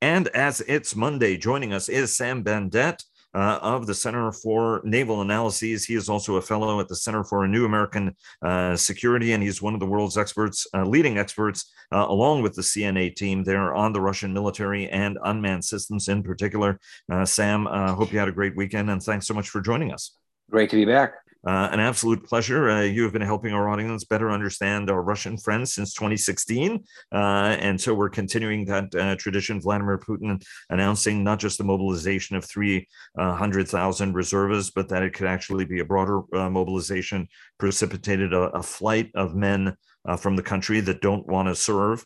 And 0.01 0.27
as 0.27 0.59
it's 0.68 0.94
Monday, 0.94 1.38
joining 1.38 1.71
us 1.71 1.88
is 1.88 2.13
Sam 2.13 2.44
Bendett 2.44 3.06
uh, 3.33 3.59
of 3.62 3.88
the 3.88 3.94
Center 3.94 4.33
for 4.33 4.81
Naval 4.83 5.21
Analyses. 5.21 5.86
He 5.86 5.95
is 5.95 6.09
also 6.09 6.36
a 6.36 6.42
fellow 6.42 6.81
at 6.81 6.89
the 6.89 6.95
Center 6.98 7.24
for 7.24 7.45
a 7.45 7.48
New 7.48 7.63
American 7.63 8.18
uh, 8.42 8.75
Security, 8.75 9.31
and 9.31 9.42
he's 9.42 9.62
one 9.62 9.74
of 9.74 9.80
the 9.80 9.86
world's 9.86 10.18
experts, 10.18 10.68
uh, 10.74 10.83
leading 10.83 11.18
experts, 11.18 11.71
uh, 11.94 12.06
along 12.09 12.42
with 12.42 12.53
the 12.56 12.63
CNA 12.63 13.15
team 13.15 13.45
there 13.45 13.74
on 13.74 13.94
the 13.94 14.01
Russian 14.01 14.33
military 14.33 14.89
and 14.89 15.18
unmanned 15.24 15.63
systems 15.63 16.09
in 16.09 16.21
particular. 16.21 16.81
Uh, 17.09 17.24
Sam, 17.24 17.68
uh, 17.68 17.95
hope 17.95 18.12
you 18.12 18.19
had 18.19 18.27
a 18.27 18.33
great 18.33 18.57
weekend, 18.57 18.89
and 18.89 19.01
thanks 19.01 19.25
so 19.25 19.33
much 19.33 19.48
for 19.48 19.62
joining 19.62 19.94
us. 19.94 20.18
Great 20.50 20.69
to 20.71 20.75
be 20.75 20.83
back. 20.83 21.13
Uh, 21.46 21.70
an 21.72 21.80
absolute 21.80 22.24
pleasure. 22.24 22.70
Uh, 22.70 22.82
you 22.82 23.02
have 23.02 23.14
been 23.14 23.22
helping 23.22 23.52
our 23.52 23.68
audience 23.68 24.04
better 24.04 24.30
understand 24.30 24.92
our 24.92 25.01
Russian 25.01 25.38
friends 25.38 25.74
since 25.74 25.94
2016. 25.94 26.84
Uh, 27.12 27.15
and 27.60 27.80
so 27.82 27.96
we're 27.96 28.10
continuing 28.10 28.63
that 28.65 28.94
uh, 28.94 29.15
tradition. 29.15 29.60
Vladimir 29.60 29.98
Putin 29.98 30.42
announcing 30.70 31.24
not 31.24 31.39
just 31.39 31.58
the 31.58 31.63
mobilization 31.63 32.36
of 32.36 32.46
300,000 32.46 34.13
reservists, 34.13 34.72
but 34.72 34.88
that 34.89 35.01
it 35.01 35.13
could 35.13 35.27
actually 35.27 35.65
be 35.65 35.80
a 35.80 35.86
broader 35.86 36.22
uh, 36.36 36.50
mobilization, 36.50 37.27
precipitated 37.58 38.34
a, 38.34 38.42
a, 38.51 38.62
flight 38.62 39.10
of 39.15 39.36
men 39.36 39.75
uh, 40.06 40.15
from 40.15 40.36
the 40.36 40.44
country 40.44 40.80
that 40.80 41.01
don't 41.01 41.25
want 41.27 41.48
to 41.48 41.56
serve. 41.56 42.06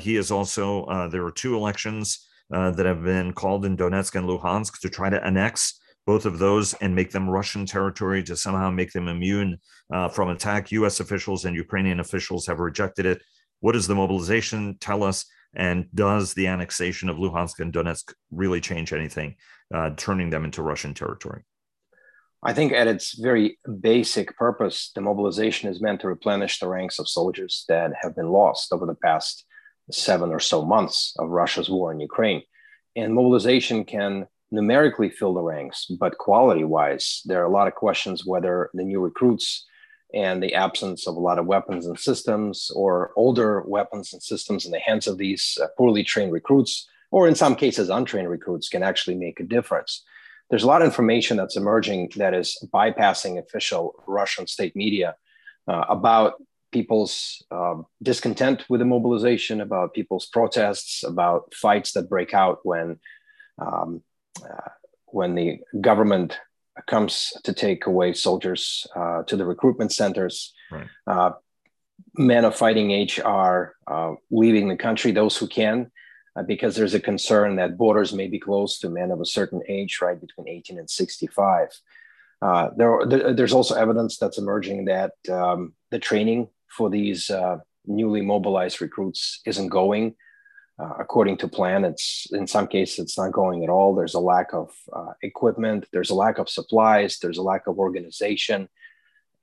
he 0.00 0.16
is 0.16 0.30
also, 0.30 1.08
there 1.10 1.24
are 1.24 1.30
two 1.30 1.54
elections 1.54 2.26
that 2.50 2.86
have 2.86 3.02
been 3.02 3.32
called 3.32 3.66
in 3.66 3.76
Donetsk 3.76 4.14
and 4.14 4.26
Luhansk 4.26 4.80
to 4.80 4.88
try 4.88 5.10
to 5.10 5.24
annex 5.24 5.80
both 6.06 6.26
of 6.26 6.38
those 6.38 6.74
and 6.74 6.94
make 6.94 7.10
them 7.10 7.28
Russian 7.28 7.66
territory 7.66 8.22
to 8.24 8.36
somehow 8.36 8.70
make 8.70 8.92
them 8.92 9.08
immune 9.08 9.58
uh, 9.92 10.08
from 10.08 10.28
attack. 10.28 10.70
U.S. 10.72 11.00
officials 11.00 11.44
and 11.44 11.56
Ukrainian 11.56 12.00
officials 12.00 12.46
have 12.46 12.58
rejected 12.58 13.06
it. 13.06 13.22
What 13.60 13.72
does 13.72 13.86
the 13.86 13.94
mobilization 13.94 14.76
tell 14.80 15.02
us? 15.02 15.24
And 15.56 15.86
does 15.94 16.34
the 16.34 16.48
annexation 16.48 17.08
of 17.08 17.16
Luhansk 17.16 17.60
and 17.60 17.72
Donetsk 17.72 18.12
really 18.30 18.60
change 18.60 18.92
anything, 18.92 19.36
uh, 19.72 19.90
turning 19.96 20.30
them 20.30 20.44
into 20.44 20.62
Russian 20.62 20.94
territory? 20.94 21.44
I 22.42 22.52
think, 22.52 22.72
at 22.72 22.88
its 22.88 23.18
very 23.18 23.58
basic 23.80 24.36
purpose, 24.36 24.90
the 24.94 25.00
mobilization 25.00 25.70
is 25.70 25.80
meant 25.80 26.00
to 26.02 26.08
replenish 26.08 26.58
the 26.58 26.68
ranks 26.68 26.98
of 26.98 27.08
soldiers 27.08 27.64
that 27.68 27.92
have 28.02 28.14
been 28.14 28.28
lost 28.28 28.72
over 28.72 28.84
the 28.84 28.96
past 28.96 29.46
seven 29.90 30.30
or 30.30 30.40
so 30.40 30.62
months 30.64 31.14
of 31.18 31.30
Russia's 31.30 31.70
war 31.70 31.90
in 31.92 32.00
Ukraine. 32.00 32.42
And 32.96 33.14
mobilization 33.14 33.84
can 33.84 34.26
numerically 34.54 35.10
fill 35.10 35.34
the 35.34 35.42
ranks, 35.42 35.86
but 35.98 36.18
quality 36.18 36.64
wise, 36.64 37.22
there 37.24 37.42
are 37.42 37.46
a 37.46 37.56
lot 37.58 37.68
of 37.68 37.74
questions 37.74 38.24
whether 38.24 38.70
the 38.74 38.84
new 38.84 39.00
recruits 39.00 39.66
and 40.14 40.42
the 40.42 40.54
absence 40.54 41.08
of 41.08 41.16
a 41.16 41.20
lot 41.20 41.38
of 41.38 41.46
weapons 41.46 41.86
and 41.86 41.98
systems 41.98 42.70
or 42.74 43.12
older 43.16 43.62
weapons 43.66 44.12
and 44.12 44.22
systems 44.22 44.64
in 44.64 44.72
the 44.72 44.78
hands 44.78 45.06
of 45.06 45.18
these 45.18 45.58
uh, 45.60 45.66
poorly 45.76 46.04
trained 46.04 46.32
recruits, 46.32 46.88
or 47.10 47.26
in 47.26 47.34
some 47.34 47.56
cases, 47.56 47.90
untrained 47.90 48.30
recruits, 48.30 48.68
can 48.68 48.82
actually 48.82 49.16
make 49.16 49.40
a 49.40 49.44
difference. 49.44 50.04
There's 50.50 50.62
a 50.62 50.66
lot 50.68 50.82
of 50.82 50.86
information 50.86 51.36
that's 51.36 51.56
emerging 51.56 52.12
that 52.16 52.34
is 52.34 52.56
bypassing 52.72 53.38
official 53.38 53.94
Russian 54.06 54.46
state 54.46 54.76
media 54.76 55.16
uh, 55.66 55.84
about 55.88 56.34
people's 56.70 57.42
uh, 57.50 57.76
discontent 58.02 58.64
with 58.68 58.80
the 58.80 58.84
mobilization, 58.84 59.60
about 59.60 59.94
people's 59.94 60.26
protests, 60.26 61.02
about 61.02 61.54
fights 61.54 61.92
that 61.92 62.08
break 62.08 62.34
out 62.34 62.58
when 62.62 62.98
um, 63.58 64.02
uh, 64.42 64.70
when 65.06 65.34
the 65.34 65.58
government 65.80 66.38
comes 66.86 67.32
to 67.44 67.52
take 67.52 67.86
away 67.86 68.12
soldiers 68.12 68.86
uh, 68.96 69.22
to 69.24 69.36
the 69.36 69.44
recruitment 69.44 69.92
centers. 69.92 70.52
Right. 70.70 70.86
Uh, 71.06 71.32
men 72.16 72.44
of 72.44 72.56
fighting 72.56 72.90
age 72.90 73.20
are 73.20 73.74
uh, 73.86 74.14
leaving 74.30 74.68
the 74.68 74.76
country, 74.76 75.12
those 75.12 75.36
who 75.36 75.46
can, 75.46 75.90
uh, 76.36 76.42
because 76.42 76.74
there's 76.74 76.94
a 76.94 77.00
concern 77.00 77.56
that 77.56 77.78
borders 77.78 78.12
may 78.12 78.26
be 78.26 78.40
closed 78.40 78.80
to 78.80 78.90
men 78.90 79.10
of 79.10 79.20
a 79.20 79.26
certain 79.26 79.62
age, 79.68 80.00
right, 80.02 80.20
between 80.20 80.48
18 80.48 80.78
and 80.78 80.90
65. 80.90 81.68
Uh, 82.42 82.70
there, 82.76 83.32
there's 83.34 83.52
also 83.52 83.74
evidence 83.74 84.18
that's 84.18 84.38
emerging 84.38 84.84
that 84.86 85.12
um, 85.30 85.74
the 85.90 85.98
training 85.98 86.48
for 86.68 86.90
these 86.90 87.30
uh, 87.30 87.58
newly 87.86 88.20
mobilized 88.20 88.80
recruits 88.80 89.40
isn't 89.46 89.68
going 89.68 90.14
uh, 90.78 90.94
according 90.98 91.36
to 91.38 91.48
plan. 91.48 91.84
It's 91.84 92.26
in 92.32 92.46
some 92.46 92.66
cases 92.66 92.98
it's 92.98 93.18
not 93.18 93.32
going 93.32 93.62
at 93.62 93.70
all. 93.70 93.94
There's 93.94 94.14
a 94.14 94.20
lack 94.20 94.52
of 94.52 94.72
uh, 94.92 95.12
equipment. 95.22 95.86
There's 95.92 96.10
a 96.10 96.14
lack 96.14 96.38
of 96.38 96.48
supplies. 96.48 97.18
There's 97.18 97.38
a 97.38 97.42
lack 97.42 97.66
of 97.66 97.78
organization, 97.78 98.68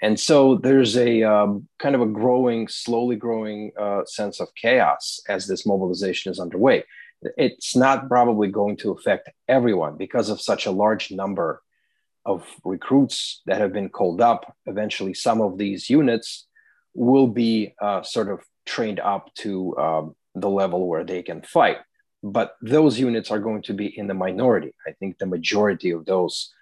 and 0.01 0.19
so 0.19 0.55
there's 0.55 0.97
a 0.97 1.23
um, 1.23 1.67
kind 1.79 1.95
of 1.95 2.01
a 2.01 2.07
growing, 2.07 2.67
slowly 2.67 3.15
growing 3.15 3.71
uh, 3.79 4.03
sense 4.05 4.39
of 4.39 4.53
chaos 4.55 5.21
as 5.29 5.47
this 5.47 5.65
mobilization 5.65 6.31
is 6.31 6.39
underway. 6.39 6.83
It's 7.37 7.75
not 7.75 8.07
probably 8.09 8.47
going 8.47 8.77
to 8.77 8.91
affect 8.91 9.29
everyone 9.47 9.97
because 9.97 10.29
of 10.29 10.41
such 10.41 10.65
a 10.65 10.71
large 10.71 11.11
number 11.11 11.61
of 12.25 12.47
recruits 12.63 13.41
that 13.45 13.59
have 13.59 13.73
been 13.73 13.89
called 13.89 14.21
up. 14.21 14.55
Eventually, 14.65 15.13
some 15.13 15.39
of 15.39 15.59
these 15.59 15.89
units 15.89 16.47
will 16.95 17.27
be 17.27 17.75
uh, 17.79 18.01
sort 18.01 18.29
of 18.29 18.41
trained 18.65 18.99
up 18.99 19.33
to 19.35 19.77
um, 19.77 20.15
the 20.35 20.49
level 20.49 20.87
where 20.87 21.03
they 21.03 21.21
can 21.23 21.41
fight. 21.41 21.77
But 22.23 22.55
those 22.61 22.99
units 22.99 23.31
are 23.31 23.39
going 23.39 23.63
to 23.63 23.73
be 23.73 23.87
in 23.97 24.07
the 24.07 24.13
minority. 24.13 24.73
I 24.87 24.91
think 24.91 25.17
the 25.17 25.25
majority 25.25 25.91
of 25.91 26.05
those 26.05 26.53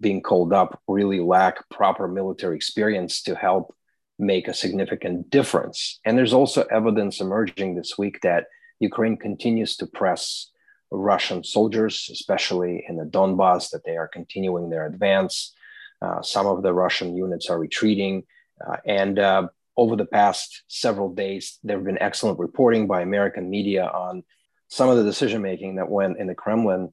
being 0.00 0.22
called 0.22 0.52
up 0.52 0.80
really 0.86 1.20
lack 1.20 1.68
proper 1.70 2.06
military 2.06 2.56
experience 2.56 3.22
to 3.22 3.34
help 3.34 3.74
make 4.18 4.48
a 4.48 4.54
significant 4.54 5.30
difference. 5.30 6.00
And 6.04 6.16
there's 6.16 6.32
also 6.32 6.64
evidence 6.64 7.20
emerging 7.20 7.74
this 7.74 7.96
week 7.96 8.20
that 8.22 8.46
Ukraine 8.80 9.16
continues 9.16 9.76
to 9.76 9.86
press 9.86 10.50
Russian 10.90 11.42
soldiers, 11.44 12.08
especially 12.12 12.84
in 12.88 12.96
the 12.96 13.04
Donbass, 13.04 13.70
that 13.70 13.84
they 13.84 13.96
are 13.96 14.08
continuing 14.08 14.70
their 14.70 14.86
advance. 14.86 15.54
Uh, 16.00 16.22
some 16.22 16.46
of 16.46 16.62
the 16.62 16.72
Russian 16.72 17.16
units 17.16 17.48
are 17.50 17.58
retreating. 17.58 18.24
Uh, 18.66 18.76
and 18.86 19.18
uh, 19.18 19.48
over 19.76 19.96
the 19.96 20.06
past 20.06 20.62
several 20.68 21.12
days, 21.12 21.58
there 21.62 21.76
have 21.76 21.84
been 21.84 22.00
excellent 22.00 22.38
reporting 22.38 22.86
by 22.86 23.02
American 23.02 23.50
media 23.50 23.86
on 23.86 24.22
some 24.68 24.88
of 24.88 24.96
the 24.96 25.04
decision 25.04 25.42
making 25.42 25.76
that 25.76 25.90
went 25.90 26.18
in 26.18 26.26
the 26.26 26.34
Kremlin 26.34 26.92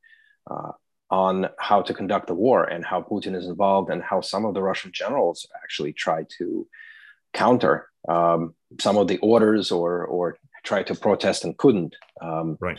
uh, 0.49 0.71
on 1.09 1.49
how 1.59 1.81
to 1.81 1.93
conduct 1.93 2.27
the 2.27 2.33
war 2.35 2.63
and 2.63 2.85
how 2.85 3.01
Putin 3.01 3.35
is 3.35 3.47
involved, 3.47 3.89
and 3.89 4.01
how 4.03 4.21
some 4.21 4.45
of 4.45 4.53
the 4.53 4.61
Russian 4.61 4.91
generals 4.91 5.47
actually 5.63 5.93
tried 5.93 6.27
to 6.37 6.67
counter 7.33 7.87
um, 8.07 8.53
some 8.79 8.97
of 8.97 9.07
the 9.07 9.17
orders 9.19 9.71
or 9.71 10.05
or 10.05 10.37
try 10.63 10.83
to 10.83 10.95
protest 10.95 11.43
and 11.43 11.57
couldn't. 11.57 11.95
Um, 12.21 12.57
right. 12.59 12.77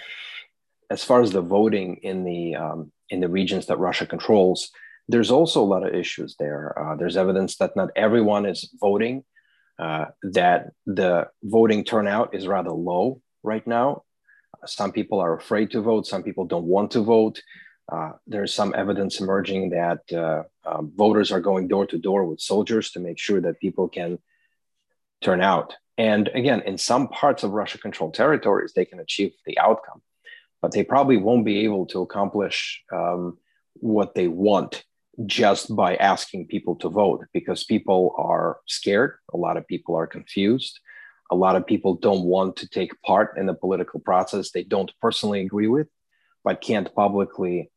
As 0.91 1.05
far 1.05 1.23
as 1.23 1.33
the 1.33 1.43
voting 1.43 1.97
in 2.03 2.25
the 2.25 2.57
um, 2.57 2.93
in 3.09 3.21
the 3.21 3.29
regions 3.29 3.67
that 3.67 3.79
Russia 3.79 4.07
controls, 4.07 4.71
there's 5.09 5.31
also 5.31 5.63
a 5.63 5.65
lot 5.65 5.87
of 5.87 5.95
issues 5.95 6.37
there. 6.39 6.79
Uh, 6.79 6.97
there's 6.97 7.17
evidence 7.17 7.57
that 7.57 7.77
not 7.77 7.91
everyone 7.97 8.47
is 8.47 8.69
voting 8.81 9.25
uh, 9.79 10.07
that 10.23 10.71
the 10.87 11.29
voting 11.43 11.85
turnout 11.85 12.35
is 12.35 12.47
rather 12.47 12.71
low 12.71 13.21
right 13.43 13.67
now. 13.67 14.03
Some 14.67 14.93
people 14.93 15.21
are 15.21 15.37
afraid 15.37 15.71
to 15.73 15.81
vote, 15.81 16.07
some 16.07 16.23
people 16.23 16.47
don't 16.47 16.65
want 16.65 16.93
to 16.93 17.01
vote. 17.01 17.43
Uh, 17.91 18.13
there's 18.27 18.55
some 18.55 18.75
evidence 18.75 19.21
emerging 19.21 19.71
that 19.71 20.01
uh, 20.13 20.45
um, 20.65 20.91
voters 20.97 21.31
are 21.31 21.41
going 21.41 21.69
door 21.69 21.87
to 21.87 21.99
door 21.99 22.25
with 22.25 22.41
soldiers 22.41 22.91
to 22.93 23.01
make 23.01 23.19
sure 23.19 23.41
that 23.43 23.61
people 23.61 23.89
can 23.89 24.19
turn 25.23 25.43
out. 25.43 25.75
And 25.99 26.29
again, 26.35 26.63
in 26.63 26.79
some 26.79 27.09
parts 27.09 27.43
of 27.43 27.51
Russia 27.51 27.79
controlled 27.79 28.15
territories, 28.15 28.73
they 28.75 28.85
can 28.85 29.01
achieve 29.01 29.33
the 29.45 29.59
outcome, 29.59 30.01
but 30.63 30.73
they 30.73 30.83
probably 30.83 31.19
won't 31.19 31.45
be 31.45 31.65
able 31.65 31.87
to 31.87 32.01
accomplish 32.01 32.83
um, 32.91 33.39
what 33.75 34.15
they 34.15 34.29
want 34.29 34.85
just 35.27 35.75
by 35.75 35.97
asking 35.97 36.47
people 36.47 36.77
to 36.77 36.89
vote 36.89 37.25
because 37.33 37.65
people 37.65 38.15
are 38.19 38.59
scared. 38.67 39.15
A 39.33 39.37
lot 39.37 39.57
of 39.57 39.67
people 39.67 39.95
are 39.97 40.07
confused. 40.07 40.81
A 41.31 41.37
lot 41.37 41.57
of 41.57 41.67
people 41.67 41.95
don't 41.95 42.25
want 42.25 42.57
to 42.57 42.69
take 42.69 43.01
part 43.03 43.39
in 43.39 43.47
the 43.47 43.55
political 43.55 44.01
process 44.01 44.51
they 44.51 44.63
don't 44.63 44.93
personally 45.01 45.41
agree 45.41 45.69
with, 45.69 45.89
but 46.43 46.61
can't 46.61 46.95
publicly 46.95 47.71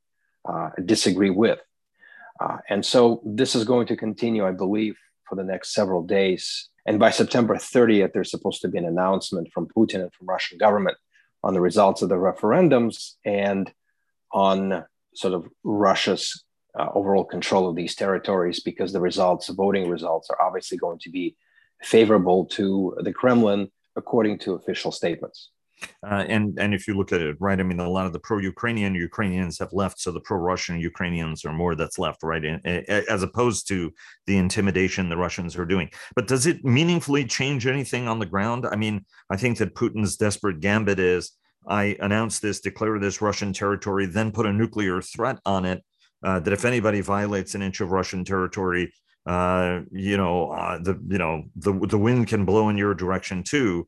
uh, 0.48 0.70
disagree 0.84 1.30
with. 1.30 1.60
Uh, 2.40 2.58
and 2.70 2.86
so 2.86 3.22
this 3.26 3.56
is 3.56 3.64
going 3.64 3.88
to 3.88 3.96
continue, 3.96 4.46
I 4.46 4.52
believe, 4.52 4.98
for 5.28 5.36
the 5.36 5.44
next 5.44 5.74
several 5.74 6.04
days. 6.04 6.70
And 6.86 7.00
by 7.00 7.10
September 7.10 7.56
30th, 7.56 8.14
there's 8.14 8.32
supposed 8.32 8.62
to 8.62 8.68
be 8.68 8.78
an 8.78 8.86
announcement 8.86 9.52
from 9.54 9.68
Putin 9.68 10.02
and 10.02 10.14
from 10.14 10.28
Russian 10.28 10.58
government 10.58 10.98
on 11.44 11.54
the 11.54 11.62
results 11.62 12.02
of 12.02 12.10
the 12.10 12.16
referendums 12.16 13.14
and 13.26 13.72
on 14.32 14.86
sort 15.16 15.34
of 15.34 15.48
Russia's 15.64 16.44
uh, 16.78 16.90
overall 16.94 17.24
control 17.26 17.68
of 17.68 17.76
these 17.76 17.96
territories 17.96 18.60
because 18.60 18.94
the 18.94 19.02
results, 19.02 19.48
voting 19.50 19.90
results, 19.90 20.30
are 20.30 20.42
obviously 20.42 20.78
going 20.78 21.00
to 21.00 21.10
be 21.10 21.36
favorable 21.82 22.46
to 22.46 22.96
the 23.02 23.14
Kremlin, 23.14 23.70
according 23.96 24.40
to 24.40 24.54
official 24.54 24.92
statements. 24.92 25.50
Uh, 26.04 26.26
and 26.28 26.58
and 26.60 26.74
if 26.74 26.88
you 26.88 26.98
look 26.98 27.12
at 27.12 27.22
it, 27.22 27.38
right, 27.40 27.60
I 27.60 27.64
mean, 27.64 27.80
a 27.80 27.90
lot 27.90 28.08
of 28.08 28.14
the 28.14 28.20
pro-Ukrainian 28.20 28.96
Ukrainians 28.96 29.60
have 29.60 29.74
left, 29.74 30.00
so 30.00 30.12
the 30.12 30.20
pro-Russian 30.20 30.80
Ukrainians 30.80 31.46
are 31.46 31.54
more 31.54 31.76
that's 31.76 32.00
left, 32.00 32.24
right, 32.24 32.44
as 32.66 33.22
opposed 33.22 33.68
to 33.68 33.94
the 34.26 34.38
intimidation 34.38 35.08
the 35.08 35.18
Russians 35.18 35.56
are 35.56 35.66
doing. 35.66 35.92
But 36.16 36.28
does 36.28 36.48
it 36.48 36.66
meaningfully 36.66 37.26
change 37.26 37.68
anything 37.68 38.08
on 38.08 38.18
the 38.20 38.26
ground? 38.26 38.66
I 38.66 38.76
mean, 38.76 39.06
I 39.30 39.38
think 39.38 39.60
that 39.60 39.76
Putin's 39.76 40.18
desperate 40.18 40.62
gambit 40.62 40.98
is: 40.98 41.34
I 41.68 41.96
announce 42.00 42.40
this, 42.40 42.60
declare 42.60 42.98
this 42.98 43.22
Russian 43.22 43.54
territory, 43.54 44.08
then 44.08 44.32
put 44.32 44.48
a 44.48 44.54
nuclear 44.54 45.00
threat 45.02 45.38
on 45.46 45.64
it, 45.66 45.84
uh, 46.24 46.40
that 46.40 46.54
if 46.54 46.66
anybody 46.66 47.02
violates 47.02 47.56
an 47.56 47.62
inch 47.62 47.82
of 47.82 47.92
Russian 47.92 48.24
territory, 48.26 48.94
uh, 49.26 49.82
you 49.92 50.18
know, 50.18 50.52
uh, 50.52 50.80
the 50.82 51.00
you 51.08 51.18
know 51.18 51.44
the 51.56 51.74
the 51.88 51.98
wind 51.98 52.28
can 52.28 52.46
blow 52.46 52.70
in 52.70 52.78
your 52.78 52.94
direction 52.94 53.44
too, 53.44 53.88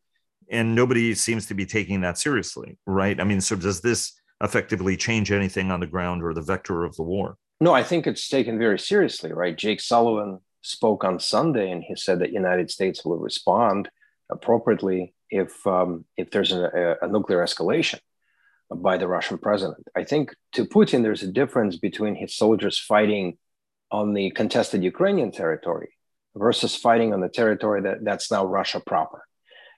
and 0.51 0.75
nobody 0.75 1.13
seems 1.15 1.45
to 1.47 1.53
be 1.53 1.65
taking 1.65 2.01
that 2.01 2.17
seriously, 2.17 2.77
right? 2.85 3.19
I 3.19 3.23
mean, 3.23 3.41
so 3.41 3.55
does 3.55 3.81
this 3.81 4.13
effectively 4.41 4.97
change 4.97 5.31
anything 5.31 5.71
on 5.71 5.79
the 5.79 5.87
ground 5.87 6.23
or 6.23 6.33
the 6.33 6.41
vector 6.41 6.83
of 6.83 6.95
the 6.95 7.03
war? 7.03 7.37
No, 7.61 7.73
I 7.73 7.83
think 7.83 8.07
it's 8.07 8.27
taken 8.29 8.57
very 8.57 8.79
seriously, 8.79 9.33
right? 9.33 9.57
Jake 9.57 9.81
Sullivan 9.81 10.39
spoke 10.61 11.03
on 11.03 11.19
Sunday, 11.19 11.71
and 11.71 11.83
he 11.83 11.95
said 11.95 12.19
that 12.19 12.31
United 12.31 12.69
States 12.69 13.03
will 13.03 13.17
respond 13.17 13.89
appropriately 14.29 15.13
if 15.29 15.65
um, 15.65 16.05
if 16.17 16.31
there's 16.31 16.51
a, 16.51 16.97
a 17.01 17.07
nuclear 17.07 17.43
escalation 17.43 17.99
by 18.75 18.97
the 18.97 19.07
Russian 19.07 19.37
president. 19.37 19.87
I 19.95 20.03
think 20.03 20.35
to 20.53 20.65
Putin, 20.65 21.01
there's 21.01 21.23
a 21.23 21.31
difference 21.31 21.77
between 21.77 22.15
his 22.15 22.35
soldiers 22.35 22.77
fighting 22.79 23.37
on 23.91 24.13
the 24.13 24.31
contested 24.31 24.83
Ukrainian 24.83 25.31
territory 25.31 25.89
versus 26.35 26.75
fighting 26.75 27.13
on 27.13 27.21
the 27.21 27.29
territory 27.29 27.81
that, 27.81 28.03
that's 28.03 28.31
now 28.31 28.45
Russia 28.45 28.79
proper. 28.79 29.25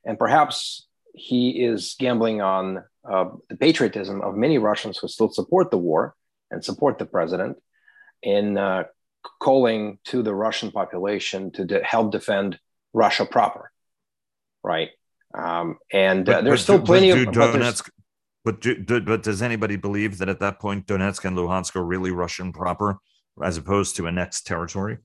And 0.06 0.18
perhaps 0.18 0.88
he 1.14 1.64
is 1.64 1.96
gambling 1.98 2.42
on 2.42 2.84
uh, 3.10 3.26
the 3.50 3.56
patriotism 3.56 4.22
of 4.22 4.36
many 4.36 4.58
Russians 4.58 4.98
who 4.98 5.08
still 5.08 5.32
support 5.32 5.72
the 5.72 5.78
war 5.78 6.16
and 6.50 6.64
support 6.64 7.00
the 7.00 7.06
president 7.06 7.58
in 8.22 8.58
uh, 8.58 8.84
calling 9.40 10.00
to 10.06 10.22
the 10.22 10.34
Russian 10.34 10.72
population 10.72 11.52
to 11.54 11.66
de- 11.66 11.84
help 11.84 12.12
defend 12.12 12.60
Russia 12.94 13.26
proper, 13.26 13.72
right? 14.64 14.90
Um, 15.34 15.78
and 15.92 16.28
uh, 16.28 16.42
there's 16.42 16.62
still 16.62 16.82
plenty 16.82 17.12
of. 17.12 17.20
Donetsk, 17.20 17.90
but 18.44 18.62
do, 18.62 18.76
do, 18.76 19.02
but 19.02 19.24
does 19.24 19.42
anybody 19.42 19.76
believe 19.76 20.18
that 20.18 20.30
at 20.30 20.40
that 20.40 20.60
point 20.60 20.88
Donetsk 20.88 21.26
and 21.26 21.38
Luhansk 21.38 21.76
are 21.76 21.84
really 21.84 22.12
Russian 22.12 22.52
proper, 22.52 22.98
as 23.44 23.58
opposed 23.58 23.96
to 23.96 24.08
annexed 24.08 24.48
territory? 24.48 24.98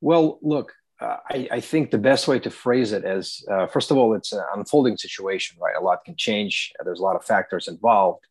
Well, 0.00 0.38
look, 0.42 0.72
uh, 1.00 1.16
I, 1.28 1.48
I, 1.50 1.60
think 1.60 1.90
the 1.90 1.98
best 1.98 2.28
way 2.28 2.38
to 2.38 2.50
phrase 2.50 2.92
it 2.92 3.04
is 3.04 3.44
uh, 3.50 3.66
first 3.66 3.90
of 3.90 3.96
all, 3.96 4.14
it's 4.14 4.32
an 4.32 4.44
unfolding 4.54 4.96
situation, 4.96 5.58
right? 5.60 5.74
A 5.76 5.80
lot 5.80 6.04
can 6.04 6.14
change. 6.16 6.72
There's 6.84 7.00
a 7.00 7.02
lot 7.02 7.16
of 7.16 7.24
factors 7.24 7.66
involved, 7.66 8.24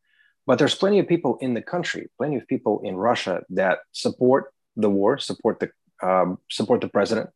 but 0.48 0.60
there's 0.60 0.76
plenty 0.76 1.00
of 1.00 1.08
people 1.08 1.38
in 1.42 1.54
the 1.54 1.62
country, 1.62 2.10
plenty 2.18 2.38
of 2.38 2.48
people 2.48 2.80
in 2.84 2.96
Russia 2.96 3.42
that 3.50 3.80
support 3.92 4.54
the 4.78 4.90
war, 4.90 5.18
support 5.18 5.60
the 5.60 5.72
um, 6.08 6.38
support 6.50 6.82
the 6.82 6.88
president, 6.88 7.30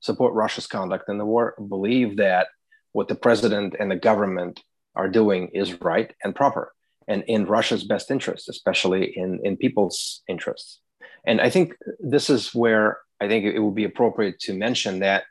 support 0.00 0.34
Russia's 0.34 0.66
conduct 0.66 1.08
in 1.08 1.18
the 1.18 1.24
war, 1.24 1.54
believe 1.68 2.18
that 2.18 2.48
what 2.92 3.08
the 3.08 3.14
president 3.14 3.74
and 3.78 3.90
the 3.90 3.96
government 3.96 4.62
are 4.94 5.08
doing 5.08 5.48
is 5.48 5.80
right 5.80 6.14
and 6.22 6.34
proper 6.34 6.72
and 7.08 7.24
in 7.26 7.46
Russia's 7.46 7.84
best 7.84 8.10
interest, 8.10 8.48
especially 8.48 9.16
in, 9.16 9.40
in 9.44 9.56
people's 9.56 10.22
interests. 10.28 10.80
And 11.26 11.40
I 11.40 11.50
think 11.50 11.74
this 12.00 12.30
is 12.30 12.54
where 12.54 12.98
I 13.20 13.28
think 13.28 13.44
it 13.44 13.58
would 13.58 13.74
be 13.74 13.84
appropriate 13.84 14.38
to 14.40 14.54
mention 14.54 15.00
that 15.00 15.24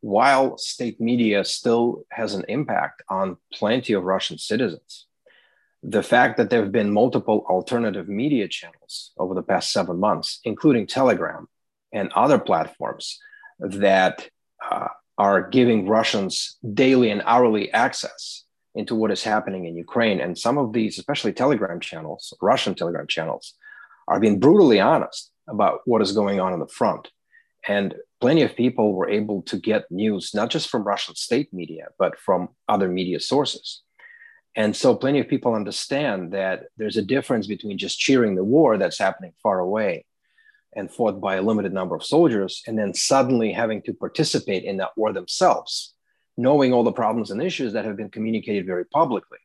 while 0.00 0.56
state 0.58 1.00
media 1.00 1.44
still 1.44 2.04
has 2.10 2.34
an 2.34 2.44
impact 2.48 3.02
on 3.08 3.36
plenty 3.52 3.92
of 3.92 4.04
Russian 4.04 4.38
citizens, 4.38 5.06
the 5.82 6.02
fact 6.02 6.36
that 6.36 6.50
there 6.50 6.62
have 6.62 6.72
been 6.72 6.92
multiple 6.92 7.44
alternative 7.48 8.08
media 8.08 8.48
channels 8.48 9.12
over 9.18 9.34
the 9.34 9.42
past 9.42 9.72
seven 9.72 9.98
months, 9.98 10.40
including 10.44 10.86
Telegram 10.86 11.48
and 11.92 12.12
other 12.12 12.38
platforms 12.38 13.18
that 13.60 14.28
uh, 14.70 14.88
are 15.16 15.48
giving 15.48 15.88
Russians 15.88 16.58
daily 16.74 17.10
and 17.10 17.22
hourly 17.24 17.72
access 17.72 18.44
into 18.74 18.94
what 18.94 19.10
is 19.10 19.22
happening 19.22 19.64
in 19.66 19.76
Ukraine. 19.76 20.20
And 20.20 20.38
some 20.38 20.58
of 20.58 20.72
these, 20.72 20.98
especially 20.98 21.32
Telegram 21.32 21.80
channels, 21.80 22.32
Russian 22.40 22.74
Telegram 22.74 23.06
channels, 23.06 23.54
are 24.06 24.20
being 24.20 24.38
brutally 24.38 24.80
honest 24.80 25.30
about 25.48 25.80
what 25.84 26.02
is 26.02 26.12
going 26.12 26.40
on 26.40 26.52
in 26.52 26.60
the 26.60 26.68
front. 26.68 27.08
And 27.66 27.94
plenty 28.20 28.42
of 28.42 28.56
people 28.56 28.94
were 28.94 29.08
able 29.08 29.42
to 29.42 29.58
get 29.58 29.90
news, 29.90 30.32
not 30.34 30.50
just 30.50 30.68
from 30.68 30.84
Russian 30.84 31.14
state 31.14 31.52
media, 31.52 31.88
but 31.98 32.18
from 32.18 32.50
other 32.68 32.88
media 32.88 33.20
sources. 33.20 33.82
And 34.54 34.74
so 34.74 34.94
plenty 34.94 35.20
of 35.20 35.28
people 35.28 35.54
understand 35.54 36.32
that 36.32 36.64
there's 36.76 36.96
a 36.96 37.02
difference 37.02 37.46
between 37.46 37.78
just 37.78 37.98
cheering 37.98 38.34
the 38.34 38.44
war 38.44 38.76
that's 38.76 38.98
happening 38.98 39.32
far 39.42 39.60
away 39.60 40.04
and 40.74 40.90
fought 40.90 41.20
by 41.20 41.36
a 41.36 41.42
limited 41.42 41.72
number 41.72 41.94
of 41.96 42.04
soldiers, 42.04 42.62
and 42.66 42.78
then 42.78 42.92
suddenly 42.92 43.52
having 43.52 43.82
to 43.82 43.94
participate 43.94 44.64
in 44.64 44.76
that 44.76 44.90
war 44.96 45.12
themselves, 45.12 45.94
knowing 46.38 46.72
all 46.72 46.84
the 46.84 46.92
problems 46.92 47.30
and 47.30 47.42
issues 47.42 47.72
that 47.72 47.84
have 47.84 47.96
been 47.96 48.08
communicated 48.08 48.64
very 48.64 48.84
publicly. 48.84 49.38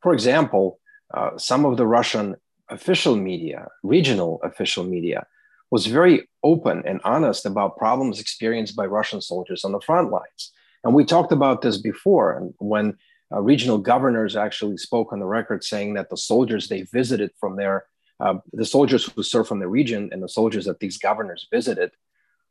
For 0.00 0.12
example, 0.14 0.80
uh, 1.14 1.36
some 1.36 1.64
of 1.66 1.76
the 1.76 1.86
Russian 1.86 2.36
official 2.70 3.14
media, 3.14 3.68
regional 3.82 4.40
official 4.42 4.82
media, 4.82 5.26
was 5.70 5.86
very 5.86 6.28
open 6.42 6.82
and 6.86 7.00
honest 7.04 7.44
about 7.44 7.76
problems 7.76 8.18
experienced 8.18 8.74
by 8.74 8.86
Russian 8.86 9.20
soldiers 9.20 9.64
on 9.64 9.72
the 9.72 9.80
front 9.80 10.10
lines. 10.10 10.52
And 10.82 10.94
we 10.94 11.04
talked 11.04 11.32
about 11.32 11.62
this 11.62 11.76
before. 11.76 12.50
When 12.58 12.96
uh, 13.32 13.40
regional 13.40 13.78
governors 13.78 14.34
actually 14.34 14.78
spoke 14.78 15.12
on 15.12 15.20
the 15.20 15.26
record 15.26 15.62
saying 15.62 15.94
that 15.94 16.08
the 16.10 16.16
soldiers 16.16 16.68
they 16.68 16.82
visited 16.82 17.30
from 17.38 17.56
there, 17.56 17.84
uh, 18.20 18.34
the 18.52 18.64
soldiers 18.64 19.04
who 19.04 19.22
serve 19.22 19.48
from 19.48 19.60
the 19.60 19.68
region 19.68 20.08
and 20.12 20.22
the 20.22 20.28
soldiers 20.28 20.64
that 20.64 20.80
these 20.80 20.98
governors 20.98 21.46
visited 21.52 21.90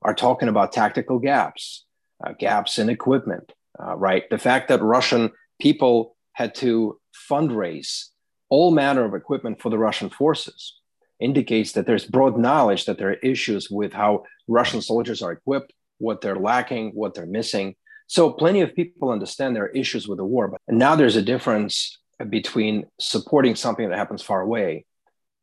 are 0.03 0.15
talking 0.15 0.49
about 0.49 0.71
tactical 0.71 1.19
gaps, 1.19 1.85
uh, 2.25 2.33
gaps 2.33 2.79
in 2.79 2.89
equipment, 2.89 3.53
uh, 3.79 3.95
right? 3.95 4.29
The 4.29 4.37
fact 4.37 4.67
that 4.69 4.81
Russian 4.81 5.31
people 5.59 6.15
had 6.33 6.55
to 6.55 6.99
fundraise 7.29 8.05
all 8.49 8.71
manner 8.71 9.05
of 9.05 9.13
equipment 9.13 9.61
for 9.61 9.69
the 9.69 9.77
Russian 9.77 10.09
forces 10.09 10.75
indicates 11.19 11.73
that 11.73 11.85
there's 11.85 12.05
broad 12.05 12.37
knowledge 12.37 12.85
that 12.85 12.97
there 12.97 13.09
are 13.09 13.13
issues 13.13 13.69
with 13.69 13.93
how 13.93 14.23
Russian 14.47 14.81
soldiers 14.81 15.21
are 15.21 15.31
equipped, 15.31 15.71
what 15.99 16.21
they're 16.21 16.35
lacking, 16.35 16.91
what 16.91 17.13
they're 17.13 17.25
missing. 17.25 17.75
So 18.07 18.31
plenty 18.31 18.61
of 18.61 18.75
people 18.75 19.11
understand 19.11 19.55
there 19.55 19.65
are 19.65 19.69
issues 19.69 20.07
with 20.07 20.17
the 20.17 20.25
war, 20.25 20.49
but 20.49 20.59
now 20.67 20.95
there's 20.95 21.15
a 21.15 21.21
difference 21.21 21.97
between 22.29 22.85
supporting 22.99 23.55
something 23.55 23.89
that 23.89 23.97
happens 23.97 24.21
far 24.21 24.41
away 24.41 24.85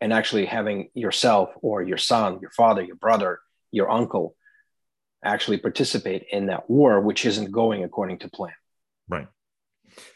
and 0.01 0.13
actually 0.13 0.47
having 0.47 0.91
yourself 0.95 1.51
or 1.63 1.83
your 1.83 1.99
son, 1.99 2.39
your 2.41 2.51
father, 2.51 2.83
your 2.83 2.97
brother, 2.97 3.41
your 3.73 3.91
uncle 3.91 4.37
actually 5.25 5.59
participate 5.59 6.25
in 6.31 6.47
that 6.47 6.69
war, 6.71 7.01
which 7.01 7.27
isn't 7.27 7.51
going 7.51 7.85
according 7.85 8.19
to 8.21 8.31
plan. 8.31 8.53
Right. 9.09 9.27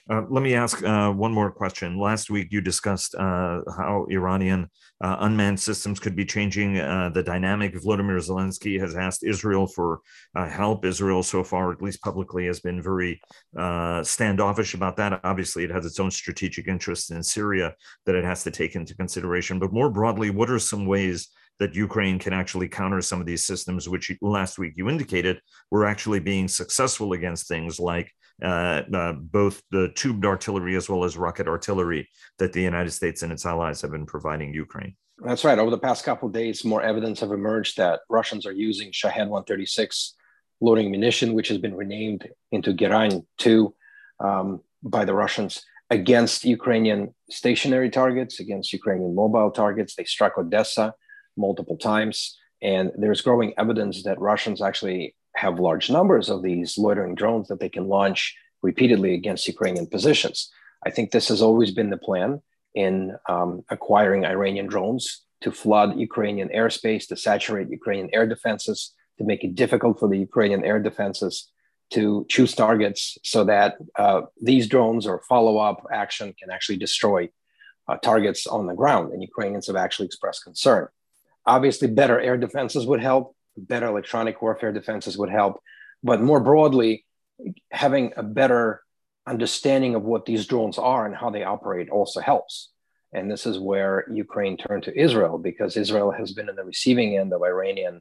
Uh, 0.09 0.23
let 0.28 0.42
me 0.42 0.54
ask 0.54 0.82
uh, 0.85 1.11
one 1.11 1.32
more 1.32 1.50
question. 1.50 1.99
Last 1.99 2.30
week, 2.30 2.49
you 2.50 2.61
discussed 2.61 3.14
uh, 3.14 3.62
how 3.76 4.06
Iranian 4.11 4.68
uh, 5.02 5.16
unmanned 5.21 5.59
systems 5.59 5.99
could 5.99 6.14
be 6.14 6.25
changing 6.25 6.78
uh, 6.78 7.11
the 7.12 7.23
dynamic. 7.23 7.75
Vladimir 7.80 8.18
Zelensky 8.18 8.78
has 8.78 8.94
asked 8.94 9.25
Israel 9.25 9.66
for 9.66 10.00
uh, 10.37 10.49
help. 10.49 10.85
Israel, 10.85 11.23
so 11.23 11.42
far, 11.42 11.73
at 11.73 11.82
least 11.82 12.02
publicly, 12.02 12.47
has 12.47 12.61
been 12.61 12.82
very 12.82 13.21
standoffish 14.04 14.75
about 14.75 14.97
that. 14.97 15.21
Obviously, 15.25 15.64
it 15.64 15.71
has 15.71 15.87
its 15.87 15.99
own 15.99 16.11
strategic 16.11 16.68
interests 16.68 17.11
in 17.11 17.23
Syria 17.23 17.75
that 18.06 18.14
it 18.14 18.25
has 18.25 18.44
to 18.44 18.50
take 18.50 18.76
into 18.76 18.94
consideration. 18.94 19.59
But 19.59 19.73
more 19.73 19.90
broadly, 19.90 20.30
what 20.30 20.50
are 20.50 20.59
some 20.59 20.87
ways? 20.87 21.28
That 21.62 21.76
Ukraine 21.76 22.19
can 22.19 22.33
actually 22.33 22.66
counter 22.66 23.00
some 23.00 23.21
of 23.21 23.26
these 23.31 23.45
systems, 23.47 23.88
which 23.88 24.11
last 24.21 24.59
week 24.59 24.73
you 24.76 24.88
indicated 24.88 25.40
were 25.71 25.87
actually 25.87 26.19
being 26.19 26.49
successful 26.49 27.12
against 27.12 27.47
things 27.47 27.78
like 27.78 28.11
uh, 28.42 28.83
uh, 28.92 29.12
both 29.12 29.62
the 29.70 29.92
tubed 29.94 30.27
artillery 30.27 30.75
as 30.75 30.88
well 30.88 31.05
as 31.05 31.16
rocket 31.16 31.46
artillery 31.46 32.09
that 32.40 32.53
the 32.53 32.61
United 32.61 32.90
States 32.90 33.22
and 33.22 33.31
its 33.31 33.46
allies 33.46 33.81
have 33.81 33.92
been 33.92 34.07
providing 34.07 34.53
Ukraine. 34.53 34.96
That's 35.25 35.44
right. 35.44 35.57
Over 35.57 35.70
the 35.70 35.79
past 35.79 36.05
couple 36.05 36.29
days, 36.31 36.64
more 36.64 36.83
evidence 36.83 37.20
have 37.20 37.31
emerged 37.31 37.77
that 37.77 38.01
Russians 38.11 38.44
are 38.44 38.59
using 38.68 38.90
Shahed 38.90 39.29
136 39.29 40.16
loitering 40.61 40.90
munition, 40.90 41.33
which 41.33 41.46
has 41.46 41.59
been 41.59 41.77
renamed 41.77 42.29
into 42.51 42.75
Geran 42.75 43.25
2 43.38 43.72
um, 44.18 44.62
by 44.83 45.05
the 45.05 45.14
Russians 45.14 45.62
against 45.90 46.44
Ukrainian 46.44 47.14
stationary 47.31 47.90
targets, 47.90 48.40
against 48.40 48.72
Ukrainian 48.72 49.14
mobile 49.14 49.53
targets. 49.53 49.94
They 49.94 50.05
struck 50.16 50.37
Odessa 50.37 50.94
multiple 51.37 51.77
times. 51.77 52.37
And 52.61 52.92
there's 52.97 53.23
growing 53.23 53.55
evidence 53.59 54.03
that 54.05 54.21
Russians 54.21 54.62
actually 54.62 55.14
have 55.37 55.59
large 55.59 55.90
numbers 55.90 56.29
of 56.29 56.42
these 56.42 56.79
loitering 56.79 57.14
drones 57.14 57.49
that 57.49 57.61
they 57.61 57.68
can 57.68 57.88
launch 57.88 58.37
repeatedly 58.62 59.14
against 59.14 59.49
Ukrainian 59.49 59.87
positions. 59.87 60.51
I 60.87 60.90
think 60.90 61.11
this 61.11 61.29
has 61.29 61.42
always 61.42 61.71
been 61.71 61.90
the 61.90 61.97
plan 61.97 62.42
in 62.75 63.16
um, 63.29 63.62
acquiring 63.71 64.25
Iranian 64.25 64.66
drones 64.66 65.23
to 65.42 65.51
flood 65.51 65.99
Ukrainian 65.99 66.49
airspace, 66.49 67.07
to 67.09 67.16
saturate 67.16 67.68
Ukrainian 67.71 68.09
air 68.12 68.27
defenses, 68.27 68.95
to 69.18 69.25
make 69.25 69.42
it 69.45 69.55
difficult 69.55 69.99
for 69.99 70.09
the 70.09 70.18
Ukrainian 70.18 70.64
air 70.64 70.81
defenses 70.81 71.51
to 71.92 72.25
choose 72.29 72.55
targets 72.55 73.18
so 73.23 73.45
that 73.45 73.77
uh, 73.99 74.23
these 74.40 74.66
drones 74.66 75.07
or 75.07 75.23
follow 75.29 75.59
up 75.59 75.85
action 75.92 76.35
can 76.38 76.51
actually 76.51 76.79
destroy 76.79 77.29
uh, 77.88 77.97
targets 77.99 78.47
on 78.47 78.66
the 78.66 78.75
ground. 78.75 79.12
And 79.12 79.23
Ukrainians 79.23 79.66
have 79.66 79.77
actually 79.77 80.07
expressed 80.07 80.45
concern. 80.45 80.88
Obviously, 81.46 81.88
better 81.88 82.20
air 82.20 82.37
defenses 82.37 82.87
would 82.87 83.00
help 83.00 83.35
better 83.57 83.87
electronic 83.87 84.40
warfare 84.42 84.72
defenses 84.72 85.16
would 85.18 85.31
help. 85.31 85.61
But 86.02 86.20
more 86.20 86.40
broadly, 86.40 87.05
having 87.70 88.12
a 88.16 88.22
better 88.22 88.83
understanding 89.26 89.94
of 89.94 90.02
what 90.02 90.26
these 90.26 90.46
drones 90.46 90.78
are 90.78 91.07
and 91.07 91.14
how 91.14 91.31
they 91.31 91.44
operate 91.44 91.90
also 91.90 92.20
helps. 92.20 92.70
And 93.12 93.31
this 93.31 93.46
is 93.46 93.59
where 93.59 94.07
Ukraine 94.11 94.57
turned 94.57 94.85
to 94.85 94.98
Israel 94.98 95.38
because 95.38 95.76
Israel 95.76 96.11
has 96.11 96.33
been 96.33 96.48
in 96.48 96.57
the 96.57 96.64
receiving 96.64 97.16
end 97.16 97.33
of 97.33 97.42
Iranian 97.42 98.00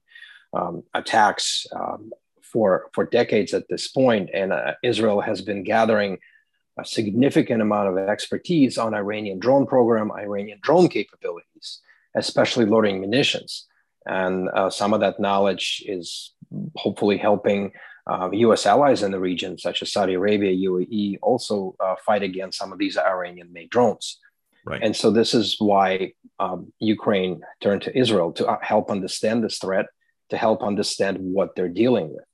um, 0.54 0.84
attacks 0.94 1.68
um, 1.76 2.12
for, 2.42 2.90
for 2.94 3.06
decades 3.06 3.54
at 3.54 3.68
this 3.70 3.90
point. 3.90 4.30
And 4.34 4.54
uh, 4.54 4.74
Israel 4.84 5.22
has 5.22 5.42
been 5.42 5.64
gathering 5.64 6.18
a 6.80 6.86
significant 6.86 7.62
amount 7.62 7.90
of 7.90 7.98
expertise 7.98 8.78
on 8.78 8.94
Iranian 8.94 9.38
drone 9.38 9.68
program, 9.68 10.12
Iranian 10.12 10.60
drone 10.64 10.88
capabilities, 10.88 11.82
especially 12.16 12.66
loitering 12.66 13.02
munitions. 13.02 13.68
And 14.06 14.50
uh, 14.50 14.70
some 14.70 14.94
of 14.94 15.00
that 15.02 15.20
knowledge 15.20 15.84
is 15.86 16.34
hopefully 16.76 17.18
helping 17.18 17.72
uh, 18.10 18.30
US 18.32 18.66
allies 18.66 19.04
in 19.04 19.12
the 19.12 19.20
region, 19.20 19.58
such 19.58 19.82
as 19.82 19.92
Saudi 19.92 20.16
Arabia, 20.16 20.70
UAE, 20.70 21.20
also 21.22 21.76
uh, 21.80 21.96
fight 22.06 22.24
against 22.24 22.58
some 22.58 22.72
of 22.74 22.80
these 22.80 22.98
Iranian 22.98 23.54
made 23.54 23.70
drones. 23.70 24.20
Right. 24.66 24.82
And 24.82 24.96
so 24.96 25.12
this 25.12 25.34
is 25.34 25.56
why 25.60 26.14
um, 26.40 26.72
Ukraine 26.80 27.42
turned 27.62 27.84
to 27.84 27.98
Israel 27.98 28.32
to 28.34 28.48
uh, 28.48 28.58
help 28.62 28.92
understand 28.92 29.44
this 29.44 29.58
threat, 29.60 29.88
to 30.30 30.38
help 30.38 30.64
understand 30.64 31.18
what 31.20 31.56
they're 31.56 31.70
dealing 31.70 32.14
with. 32.14 32.26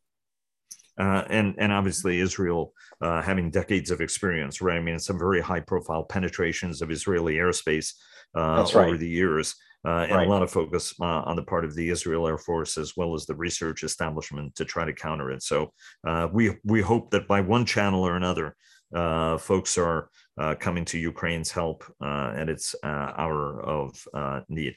Uh, 1.00 1.24
and 1.30 1.54
and 1.60 1.72
obviously 1.72 2.20
Israel 2.20 2.74
uh, 3.02 3.22
having 3.22 3.52
decades 3.52 3.92
of 3.92 4.02
experience, 4.02 4.62
right? 4.62 4.78
I 4.78 4.82
mean, 4.82 4.98
some 4.98 5.20
very 5.20 5.42
high 5.42 5.60
profile 5.60 6.04
penetrations 6.04 6.82
of 6.82 6.90
Israeli 6.90 7.36
airspace 7.36 7.94
uh, 8.36 8.66
right. 8.74 8.76
over 8.76 8.98
the 8.98 9.08
years 9.08 9.56
uh, 9.86 10.06
and 10.08 10.12
right. 10.12 10.28
a 10.28 10.30
lot 10.30 10.44
of 10.44 10.52
focus 10.52 10.94
uh, 11.02 11.22
on 11.26 11.36
the 11.36 11.44
part 11.44 11.66
of 11.66 11.76
the 11.76 11.90
Israel 11.90 12.28
Air 12.28 12.38
Force 12.38 12.78
as 12.78 12.94
well 12.98 13.14
as 13.14 13.26
the 13.26 13.36
research 13.36 13.84
establishment 13.84 14.56
to 14.56 14.66
try 14.66 14.86
to 14.86 14.94
counter 14.94 15.32
it. 15.32 15.44
So 15.44 15.72
uh, 16.06 16.28
we 16.32 16.58
we 16.64 16.82
hope 16.82 17.12
that 17.12 17.28
by 17.28 17.42
one 17.42 17.66
channel 17.66 18.04
or 18.04 18.16
another, 18.16 18.56
uh, 18.96 19.38
folks 19.38 19.78
are 19.78 20.10
uh, 20.40 20.56
coming 20.56 20.86
to 20.86 20.98
Ukraine's 20.98 21.52
help 21.52 21.84
uh, 22.02 22.34
at 22.36 22.50
its 22.50 22.76
hour 22.84 23.62
of 23.62 24.08
need. 24.50 24.76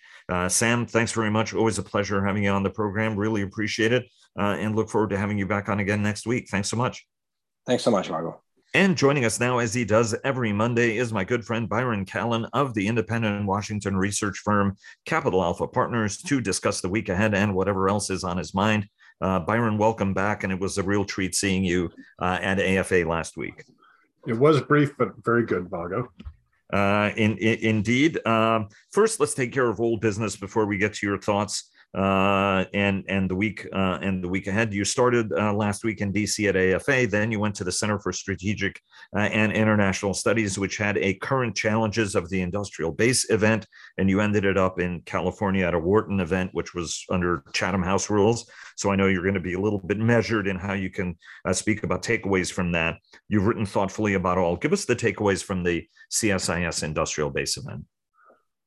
Sam, 0.49 0.87
thanks 0.87 1.13
very 1.13 1.31
much. 1.31 1.55
Always 1.55 1.79
a 1.79 1.83
pleasure 1.83 2.25
having 2.25 2.45
you 2.45 2.51
on 2.51 2.63
the 2.63 2.71
program. 2.71 3.17
Really 3.17 3.43
appreciate 3.43 3.93
it, 3.93 4.07
and 4.37 4.75
look 4.75 4.91
forward 4.91 5.11
to 5.11 5.19
having 5.19 5.39
you 5.39 5.47
back 5.47 5.69
on 5.69 5.81
again 5.81 6.03
next 6.03 6.27
week. 6.27 6.49
Thanks 6.49 6.69
so 6.69 6.77
much. 6.77 7.07
Thanks 7.67 7.85
so 7.85 7.91
much, 7.91 8.09
Vago. 8.09 8.43
And 8.73 8.97
joining 8.97 9.25
us 9.25 9.41
now, 9.41 9.59
as 9.59 9.75
he 9.75 9.85
does 9.85 10.15
every 10.23 10.53
Monday, 10.53 10.97
is 10.97 11.13
my 11.13 11.25
good 11.25 11.45
friend 11.45 11.69
Byron 11.69 12.05
Callan 12.05 12.47
of 12.53 12.73
the 12.73 12.87
independent 12.87 13.45
Washington 13.45 13.97
research 13.97 14.39
firm 14.39 14.77
Capital 15.05 15.43
Alpha 15.43 15.67
Partners 15.67 16.19
to 16.23 16.41
discuss 16.41 16.81
the 16.81 16.89
week 16.89 17.09
ahead 17.09 17.35
and 17.35 17.53
whatever 17.53 17.89
else 17.89 18.11
is 18.11 18.23
on 18.23 18.37
his 18.37 18.55
mind. 18.55 18.87
Uh, 19.21 19.41
Byron, 19.41 19.77
welcome 19.77 20.15
back. 20.15 20.45
And 20.45 20.53
it 20.53 20.61
was 20.61 20.79
a 20.79 20.85
real 20.85 21.05
treat 21.05 21.35
seeing 21.35 21.65
you 21.65 21.91
uh, 22.21 22.39
at 22.41 22.61
AFA 22.61 23.05
last 23.09 23.37
week. 23.37 23.65
It 24.29 24.35
was 24.35 24.61
brief, 24.61 24.97
but 24.97 25.15
very 25.25 25.45
good, 25.45 25.69
Vago. 25.69 26.09
Uh, 26.73 27.11
in, 27.17 27.39
in, 27.39 27.59
indeed. 27.59 28.25
Um, 28.25 28.69
first, 28.93 29.19
let's 29.19 29.35
take 29.35 29.51
care 29.53 29.69
of 29.69 29.81
old 29.81 30.01
business 30.01 30.37
before 30.37 30.67
we 30.67 30.79
get 30.79 30.95
to 30.95 31.07
your 31.07 31.19
thoughts 31.19 31.71
uh, 31.95 32.65
and 32.73 33.05
and 33.09 33.29
the 33.29 33.35
week 33.35 33.67
uh, 33.73 33.99
and 34.01 34.23
the 34.23 34.29
week 34.29 34.47
ahead. 34.47 34.73
You 34.73 34.85
started 34.85 35.33
uh, 35.33 35.53
last 35.53 35.83
week 35.83 36.01
in 36.01 36.13
DC 36.13 36.49
at 36.49 36.57
AFA. 36.57 37.09
Then 37.11 37.33
you 37.33 37.41
went 37.41 37.55
to 37.57 37.65
the 37.65 37.73
Center 37.73 37.99
for 37.99 38.13
Strategic 38.13 38.81
uh, 39.17 39.21
and 39.21 39.53
International 39.53 40.15
Studies, 40.15 40.59
which 40.59 40.77
had 40.77 40.99
a 40.99 41.15
current 41.15 41.57
challenges 41.57 42.15
of 42.15 42.29
the 42.31 42.43
industrial 42.43 42.93
base 42.93 43.29
event, 43.31 43.67
and 43.99 44.09
you 44.09 44.21
ended 44.21 44.45
it 44.45 44.57
up 44.57 44.79
in 44.79 45.01
California 45.03 45.67
at 45.67 45.75
a 45.75 45.79
Wharton 45.79 46.21
event, 46.21 46.51
which 46.53 46.75
was 46.75 47.05
under 47.11 47.43
Chatham 47.53 47.83
House 47.83 48.09
rules. 48.09 48.49
So 48.77 48.91
I 48.91 48.97
know 48.97 49.09
you're 49.09 49.23
going 49.23 49.35
to 49.35 49.41
be 49.41 49.55
a 49.55 49.61
little 49.61 49.81
bit 49.81 49.99
measured 49.99 50.47
in 50.47 50.57
how 50.57 50.75
you 50.75 50.91
can 50.91 51.17
uh, 51.45 51.53
speak 51.53 51.83
about 51.83 52.03
takeaways 52.03 52.53
from 52.53 52.73
that. 52.73 52.99
You've 53.29 53.47
written 53.47 53.67
thoughtfully 53.67 54.15
about 54.15 54.39
all. 54.39 54.57
Give 54.57 54.73
us 54.73 54.85
the 54.85 54.97
takeaways 54.97 55.43
from 55.43 55.65
the 55.65 55.87
CSIS 56.13 56.83
industrial 56.83 57.31
base 57.31 57.57
event. 57.57 57.85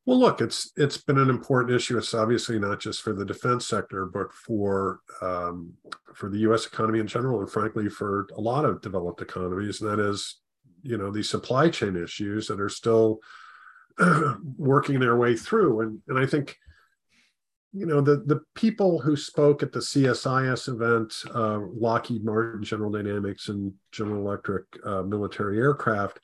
Well, 0.05 0.19
look, 0.19 0.41
it's 0.41 0.71
it's 0.75 0.97
been 0.97 1.17
an 1.17 1.29
important 1.29 1.73
issue. 1.73 1.97
It's 1.97 2.13
obviously 2.13 2.59
not 2.59 2.81
just 2.81 3.01
for 3.01 3.13
the 3.13 3.23
defense 3.23 3.67
sector, 3.67 4.05
but 4.05 4.33
for 4.33 4.99
um, 5.21 5.73
for 6.13 6.29
the 6.29 6.39
U.S. 6.39 6.65
economy 6.65 6.99
in 6.99 7.07
general, 7.07 7.39
and 7.39 7.49
frankly, 7.49 7.87
for 7.87 8.27
a 8.35 8.41
lot 8.41 8.65
of 8.65 8.81
developed 8.81 9.21
economies. 9.21 9.79
And 9.79 9.89
that 9.89 9.99
is, 10.03 10.41
you 10.81 10.97
know, 10.97 11.09
these 11.09 11.29
supply 11.29 11.69
chain 11.69 11.95
issues 11.95 12.47
that 12.47 12.59
are 12.59 12.69
still 12.69 13.19
working 14.57 14.99
their 14.99 15.15
way 15.15 15.37
through. 15.37 15.79
And 15.79 15.99
and 16.09 16.19
I 16.19 16.25
think, 16.25 16.57
you 17.71 17.85
know, 17.85 18.01
the 18.01 18.17
the 18.25 18.41
people 18.55 18.99
who 18.99 19.15
spoke 19.15 19.63
at 19.63 19.71
the 19.71 19.79
CSIS 19.79 20.67
event, 20.67 21.13
uh, 21.33 21.59
Lockheed 21.61 22.25
Martin, 22.25 22.61
General 22.61 22.91
Dynamics, 22.91 23.47
and 23.47 23.71
General 23.93 24.27
Electric 24.27 24.65
uh, 24.85 25.03
military 25.03 25.59
aircraft, 25.59 26.19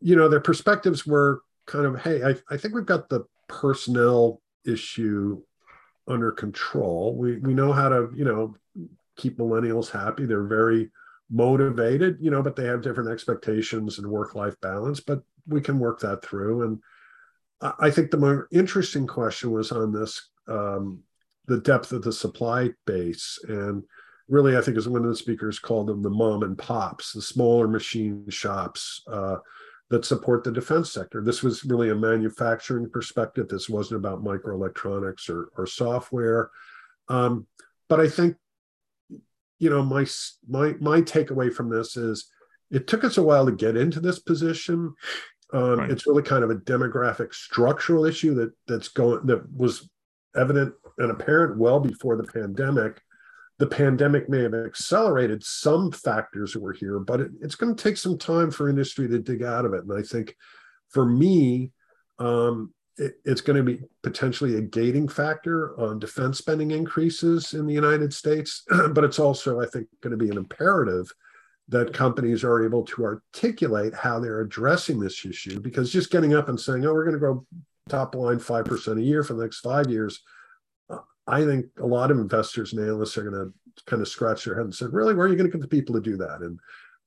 you 0.00 0.16
know, 0.16 0.30
their 0.30 0.40
perspectives 0.40 1.06
were 1.06 1.42
kind 1.66 1.86
of, 1.86 2.00
hey, 2.00 2.22
I, 2.22 2.34
I 2.50 2.56
think 2.56 2.74
we've 2.74 2.86
got 2.86 3.08
the 3.08 3.24
personnel 3.48 4.40
issue 4.64 5.42
under 6.08 6.32
control. 6.32 7.16
We 7.16 7.38
we 7.38 7.54
know 7.54 7.72
how 7.72 7.88
to, 7.88 8.10
you 8.14 8.24
know, 8.24 8.54
keep 9.16 9.38
millennials 9.38 9.90
happy. 9.90 10.26
They're 10.26 10.42
very 10.44 10.90
motivated, 11.30 12.18
you 12.20 12.30
know, 12.30 12.42
but 12.42 12.56
they 12.56 12.64
have 12.66 12.82
different 12.82 13.10
expectations 13.10 13.98
and 13.98 14.06
work-life 14.06 14.60
balance, 14.60 15.00
but 15.00 15.22
we 15.46 15.60
can 15.60 15.78
work 15.78 16.00
that 16.00 16.22
through. 16.22 16.62
And 16.62 16.82
I 17.78 17.90
think 17.90 18.10
the 18.10 18.16
more 18.16 18.48
interesting 18.50 19.06
question 19.06 19.50
was 19.52 19.72
on 19.72 19.92
this 19.92 20.30
um, 20.48 21.02
the 21.46 21.58
depth 21.58 21.92
of 21.92 22.02
the 22.02 22.12
supply 22.12 22.70
base. 22.86 23.38
And 23.48 23.84
really, 24.28 24.56
I 24.56 24.60
think 24.60 24.76
as 24.76 24.88
one 24.88 25.02
of 25.02 25.08
the 25.08 25.16
speakers 25.16 25.58
called 25.58 25.86
them 25.86 26.02
the 26.02 26.10
mom 26.10 26.42
and 26.42 26.58
pops, 26.58 27.12
the 27.12 27.22
smaller 27.22 27.68
machine 27.68 28.28
shops, 28.28 29.02
uh, 29.06 29.36
that 29.92 30.06
support 30.06 30.42
the 30.42 30.50
defense 30.50 30.90
sector. 30.90 31.22
This 31.22 31.42
was 31.42 31.66
really 31.66 31.90
a 31.90 31.94
manufacturing 31.94 32.88
perspective. 32.88 33.46
This 33.46 33.68
wasn't 33.68 34.00
about 34.00 34.24
microelectronics 34.24 35.28
or, 35.28 35.50
or 35.54 35.66
software. 35.66 36.50
Um, 37.08 37.46
but 37.90 38.00
I 38.00 38.08
think, 38.08 38.36
you 39.58 39.68
know, 39.68 39.84
my 39.84 40.06
my 40.48 40.72
my 40.80 41.02
takeaway 41.02 41.52
from 41.52 41.68
this 41.68 41.98
is 41.98 42.30
it 42.70 42.86
took 42.86 43.04
us 43.04 43.18
a 43.18 43.22
while 43.22 43.44
to 43.44 43.52
get 43.52 43.76
into 43.76 44.00
this 44.00 44.18
position. 44.18 44.94
Um, 45.52 45.80
right. 45.80 45.90
It's 45.90 46.06
really 46.06 46.22
kind 46.22 46.42
of 46.42 46.48
a 46.48 46.54
demographic 46.56 47.34
structural 47.34 48.06
issue 48.06 48.34
that 48.36 48.52
that's 48.66 48.88
going 48.88 49.26
that 49.26 49.42
was 49.54 49.90
evident 50.34 50.72
and 50.96 51.10
apparent 51.10 51.58
well 51.58 51.80
before 51.80 52.16
the 52.16 52.24
pandemic 52.24 53.02
the 53.58 53.66
pandemic 53.66 54.28
may 54.28 54.42
have 54.42 54.54
accelerated 54.54 55.44
some 55.44 55.92
factors 55.92 56.52
that 56.52 56.62
were 56.62 56.72
here, 56.72 56.98
but 56.98 57.20
it, 57.20 57.30
it's 57.40 57.54
going 57.54 57.74
to 57.74 57.82
take 57.82 57.96
some 57.96 58.18
time 58.18 58.50
for 58.50 58.68
industry 58.68 59.08
to 59.08 59.18
dig 59.18 59.42
out 59.42 59.64
of 59.64 59.74
it. 59.74 59.84
And 59.84 59.96
I 59.96 60.02
think 60.02 60.34
for 60.88 61.04
me, 61.04 61.70
um, 62.18 62.72
it, 62.98 63.14
it's 63.24 63.40
going 63.40 63.56
to 63.56 63.62
be 63.62 63.82
potentially 64.02 64.56
a 64.56 64.60
gating 64.60 65.08
factor 65.08 65.78
on 65.80 65.98
defense 65.98 66.38
spending 66.38 66.70
increases 66.70 67.54
in 67.54 67.66
the 67.66 67.74
United 67.74 68.12
States, 68.12 68.64
but 68.92 69.04
it's 69.04 69.18
also, 69.18 69.60
I 69.60 69.66
think, 69.66 69.88
going 70.02 70.10
to 70.10 70.22
be 70.22 70.30
an 70.30 70.36
imperative 70.36 71.12
that 71.68 71.94
companies 71.94 72.44
are 72.44 72.64
able 72.64 72.82
to 72.82 73.04
articulate 73.04 73.94
how 73.94 74.18
they're 74.18 74.40
addressing 74.40 74.98
this 74.98 75.24
issue. 75.24 75.60
Because 75.60 75.92
just 75.92 76.10
getting 76.10 76.34
up 76.34 76.48
and 76.48 76.60
saying, 76.60 76.84
"Oh, 76.84 76.92
we're 76.92 77.04
going 77.04 77.14
to 77.14 77.20
grow 77.20 77.46
top 77.88 78.14
line 78.14 78.38
five 78.38 78.64
percent 78.64 78.98
a 78.98 79.02
year 79.02 79.22
for 79.22 79.34
the 79.34 79.42
next 79.42 79.60
five 79.60 79.88
years," 79.88 80.22
I 81.26 81.44
think 81.44 81.66
a 81.78 81.86
lot 81.86 82.10
of 82.10 82.18
investors 82.18 82.72
and 82.72 82.82
analysts 82.82 83.16
are 83.16 83.28
going 83.28 83.52
to 83.52 83.82
kind 83.86 84.02
of 84.02 84.08
scratch 84.08 84.44
their 84.44 84.56
head 84.56 84.64
and 84.64 84.74
say, 84.74 84.86
really, 84.86 85.14
where 85.14 85.26
are 85.26 85.30
you 85.30 85.36
going 85.36 85.50
to 85.50 85.56
get 85.56 85.60
the 85.60 85.68
people 85.68 85.94
to 85.94 86.00
do 86.00 86.16
that? 86.16 86.40
And 86.40 86.58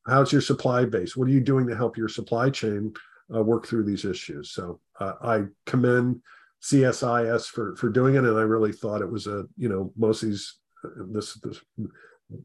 how's 0.07 0.31
your 0.31 0.41
supply 0.41 0.85
base? 0.85 1.17
What 1.17 1.27
are 1.27 1.31
you 1.31 1.41
doing 1.41 1.67
to 1.67 1.75
help 1.75 1.97
your 1.97 2.07
supply 2.07 2.49
chain 2.49 2.93
uh, 3.33 3.43
work 3.43 3.67
through 3.67 3.83
these 3.83 4.05
issues? 4.05 4.51
So 4.51 4.79
uh, 4.99 5.13
I 5.21 5.43
commend 5.65 6.21
CSIS 6.61 7.47
for 7.47 7.75
for 7.75 7.89
doing 7.89 8.15
it, 8.15 8.23
and 8.23 8.37
I 8.37 8.41
really 8.41 8.71
thought 8.71 9.01
it 9.01 9.11
was 9.11 9.27
a 9.27 9.45
you 9.57 9.69
know 9.69 9.91
most 9.97 10.23
of 10.23 10.29
these 10.29 10.55
uh, 10.83 11.03
this 11.11 11.35
this 11.35 11.61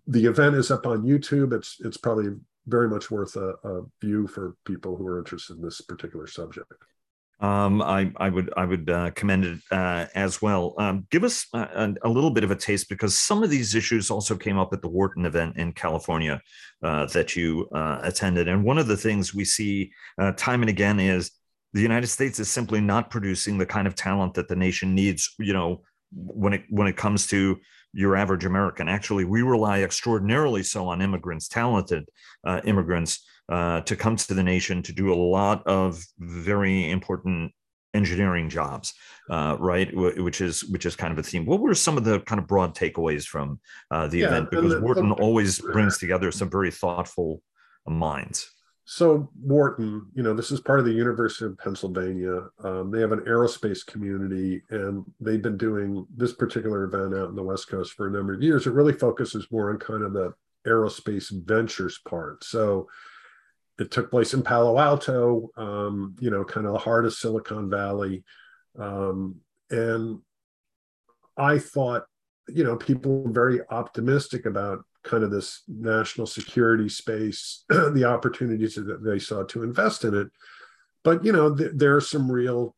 the 0.06 0.26
event 0.26 0.56
is 0.56 0.70
up 0.70 0.86
on 0.86 1.04
YouTube. 1.04 1.54
It's 1.54 1.76
it's 1.80 1.96
probably 1.96 2.30
very 2.66 2.88
much 2.88 3.10
worth 3.10 3.36
a, 3.36 3.54
a 3.64 3.82
view 4.00 4.26
for 4.26 4.56
people 4.66 4.96
who 4.96 5.06
are 5.06 5.18
interested 5.18 5.56
in 5.56 5.62
this 5.62 5.80
particular 5.80 6.26
subject 6.26 6.72
um, 7.40 7.80
I, 7.80 8.12
I 8.16 8.28
would 8.28 8.52
I 8.56 8.64
would 8.66 8.90
uh, 8.90 9.10
commend 9.12 9.44
it 9.44 9.58
uh, 9.70 10.06
as 10.14 10.42
well. 10.42 10.74
Um, 10.78 11.06
give 11.10 11.24
us 11.24 11.46
a, 11.54 11.94
a, 12.02 12.08
little 12.08 12.30
bit 12.30 12.44
of 12.44 12.50
a 12.50 12.56
taste 12.56 12.88
because 12.90 13.16
some 13.16 13.42
of 13.42 13.48
these 13.48 13.74
issues 13.74 14.10
also 14.10 14.36
came 14.36 14.58
up 14.58 14.74
at 14.74 14.82
the 14.82 14.88
Wharton 14.88 15.24
event 15.24 15.56
in 15.56 15.72
California 15.72 16.40
uh, 16.82 17.06
that 17.06 17.36
you 17.36 17.66
uh, 17.74 18.00
attended, 18.02 18.46
and 18.46 18.62
one 18.62 18.76
of 18.76 18.88
the 18.88 18.96
things 18.96 19.34
we 19.34 19.46
see 19.46 19.90
uh, 20.18 20.32
time 20.32 20.62
and 20.62 20.68
again 20.68 21.00
is 21.00 21.30
the 21.72 21.80
United 21.80 22.08
States 22.08 22.38
is 22.38 22.50
simply 22.50 22.80
not 22.80 23.10
producing 23.10 23.56
the 23.56 23.66
kind 23.66 23.86
of 23.86 23.94
talent 23.94 24.34
that 24.34 24.48
the 24.48 24.56
nation 24.56 24.94
needs. 24.94 25.34
You 25.38 25.54
know, 25.54 25.82
when 26.12 26.52
it 26.52 26.64
when 26.68 26.88
it 26.88 26.96
comes 26.96 27.26
to 27.28 27.58
your 27.94 28.16
average 28.16 28.44
American, 28.44 28.86
actually, 28.86 29.24
we 29.24 29.40
rely 29.40 29.82
extraordinarily 29.82 30.62
so 30.62 30.88
on 30.88 31.00
immigrants, 31.00 31.48
talented 31.48 32.06
uh, 32.44 32.60
immigrants 32.64 33.26
uh, 33.50 33.80
to 33.82 33.96
come 33.96 34.16
to 34.16 34.34
the 34.34 34.42
nation 34.42 34.82
to 34.84 34.92
do 34.92 35.12
a 35.12 35.14
lot 35.14 35.66
of 35.66 36.02
very 36.18 36.90
important 36.90 37.52
engineering 37.92 38.48
jobs, 38.48 38.94
uh, 39.28 39.56
right? 39.58 39.94
Which 39.94 40.40
is 40.40 40.64
which 40.64 40.86
is 40.86 40.96
kind 40.96 41.12
of 41.12 41.18
a 41.18 41.22
theme. 41.22 41.44
What 41.44 41.60
were 41.60 41.74
some 41.74 41.96
of 41.96 42.04
the 42.04 42.20
kind 42.20 42.40
of 42.40 42.46
broad 42.46 42.74
takeaways 42.74 43.24
from 43.24 43.60
uh, 43.90 44.06
the 44.06 44.18
yeah, 44.18 44.26
event? 44.26 44.50
Because 44.50 44.74
the, 44.74 44.80
Wharton 44.80 45.08
the, 45.08 45.14
always 45.16 45.60
brings 45.60 45.98
together 45.98 46.30
some 46.30 46.50
very 46.50 46.70
thoughtful 46.70 47.42
minds. 47.86 48.50
So 48.84 49.28
Wharton, 49.40 50.06
you 50.14 50.22
know, 50.24 50.34
this 50.34 50.50
is 50.50 50.60
part 50.60 50.80
of 50.80 50.84
the 50.84 50.92
University 50.92 51.44
of 51.44 51.56
Pennsylvania. 51.58 52.48
Um, 52.64 52.90
they 52.90 53.00
have 53.00 53.12
an 53.12 53.20
aerospace 53.20 53.86
community, 53.86 54.62
and 54.70 55.04
they've 55.20 55.42
been 55.42 55.56
doing 55.56 56.06
this 56.16 56.32
particular 56.32 56.84
event 56.84 57.14
out 57.14 57.28
in 57.28 57.36
the 57.36 57.42
West 57.42 57.68
Coast 57.68 57.92
for 57.92 58.08
a 58.08 58.10
number 58.10 58.34
of 58.34 58.42
years. 58.42 58.66
It 58.66 58.72
really 58.72 58.92
focuses 58.92 59.46
more 59.52 59.70
on 59.70 59.78
kind 59.78 60.02
of 60.02 60.12
the 60.12 60.34
aerospace 60.66 61.30
ventures 61.46 62.00
part. 62.04 62.42
So 62.42 62.88
it 63.80 63.90
took 63.90 64.10
place 64.10 64.34
in 64.34 64.42
Palo 64.42 64.78
Alto, 64.78 65.48
um, 65.56 66.14
you 66.20 66.30
know, 66.30 66.44
kind 66.44 66.66
of 66.66 66.74
the 66.74 66.78
heart 66.78 67.06
of 67.06 67.14
Silicon 67.14 67.70
Valley. 67.70 68.22
Um, 68.78 69.36
and 69.70 70.20
I 71.36 71.58
thought, 71.58 72.04
you 72.48 72.62
know, 72.62 72.76
people 72.76 73.22
were 73.22 73.32
very 73.32 73.60
optimistic 73.70 74.44
about 74.44 74.84
kind 75.02 75.24
of 75.24 75.30
this 75.30 75.62
national 75.66 76.26
security 76.26 76.90
space, 76.90 77.64
the 77.68 78.04
opportunities 78.04 78.74
that 78.74 79.02
they 79.02 79.18
saw 79.18 79.44
to 79.44 79.62
invest 79.62 80.04
in 80.04 80.14
it. 80.14 80.28
But, 81.02 81.24
you 81.24 81.32
know, 81.32 81.54
th- 81.54 81.72
there 81.74 81.96
are 81.96 82.02
some 82.02 82.30
real 82.30 82.76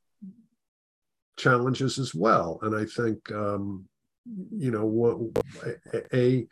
challenges 1.37 1.99
as 1.99 2.15
well. 2.15 2.61
And 2.62 2.77
I 2.77 2.85
think, 2.85 3.33
um, 3.33 3.88
you 4.53 4.71
know, 4.71 4.87
what, 4.87 5.19
a, 5.93 6.17
a 6.17 6.47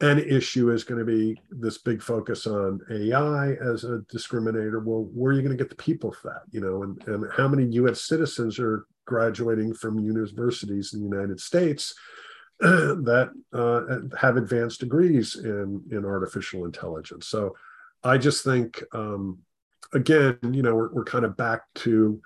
an 0.00 0.18
issue 0.18 0.70
is 0.70 0.84
going 0.84 0.98
to 0.98 1.04
be 1.04 1.38
this 1.50 1.78
big 1.78 2.02
focus 2.02 2.46
on 2.46 2.80
AI 2.90 3.52
as 3.52 3.84
a 3.84 3.98
discriminator. 4.12 4.82
Well, 4.82 5.08
where 5.12 5.32
are 5.32 5.34
you 5.34 5.42
going 5.42 5.56
to 5.56 5.62
get 5.62 5.68
the 5.68 5.82
people 5.82 6.10
for 6.10 6.28
that? 6.28 6.42
You 6.52 6.60
know, 6.60 6.82
and, 6.82 7.06
and 7.06 7.32
how 7.36 7.48
many 7.48 7.64
US 7.74 8.02
citizens 8.02 8.58
are 8.58 8.86
graduating 9.04 9.74
from 9.74 9.98
universities 9.98 10.94
in 10.94 11.00
the 11.00 11.16
United 11.16 11.38
States 11.38 11.94
that 12.60 13.30
uh, 13.52 14.16
have 14.16 14.38
advanced 14.38 14.80
degrees 14.80 15.36
in, 15.36 15.82
in 15.90 16.06
artificial 16.06 16.64
intelligence? 16.64 17.26
So 17.26 17.54
I 18.02 18.16
just 18.16 18.42
think, 18.42 18.82
um, 18.94 19.40
again, 19.92 20.38
you 20.50 20.62
know, 20.62 20.74
we're, 20.74 20.92
we're 20.94 21.04
kind 21.04 21.26
of 21.26 21.36
back 21.36 21.62
to, 21.76 22.18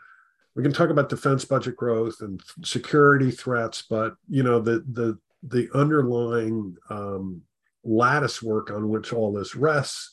we 0.55 0.63
can 0.63 0.73
talk 0.73 0.91
about 0.91 1.09
defense 1.09 1.45
budget 1.45 1.75
growth 1.75 2.21
and 2.21 2.41
security 2.63 3.33
threats, 3.33 3.83
but, 3.83 4.15
you 4.29 4.45
know, 4.45 4.61
the, 4.61 4.85
the, 4.93 5.19
the 5.43 5.69
underlying 5.75 6.77
um, 6.89 7.43
lattice 7.85 8.43
work 8.43 8.71
on 8.71 8.89
which 8.89 9.13
all 9.13 9.33
this 9.33 9.55
rests 9.55 10.11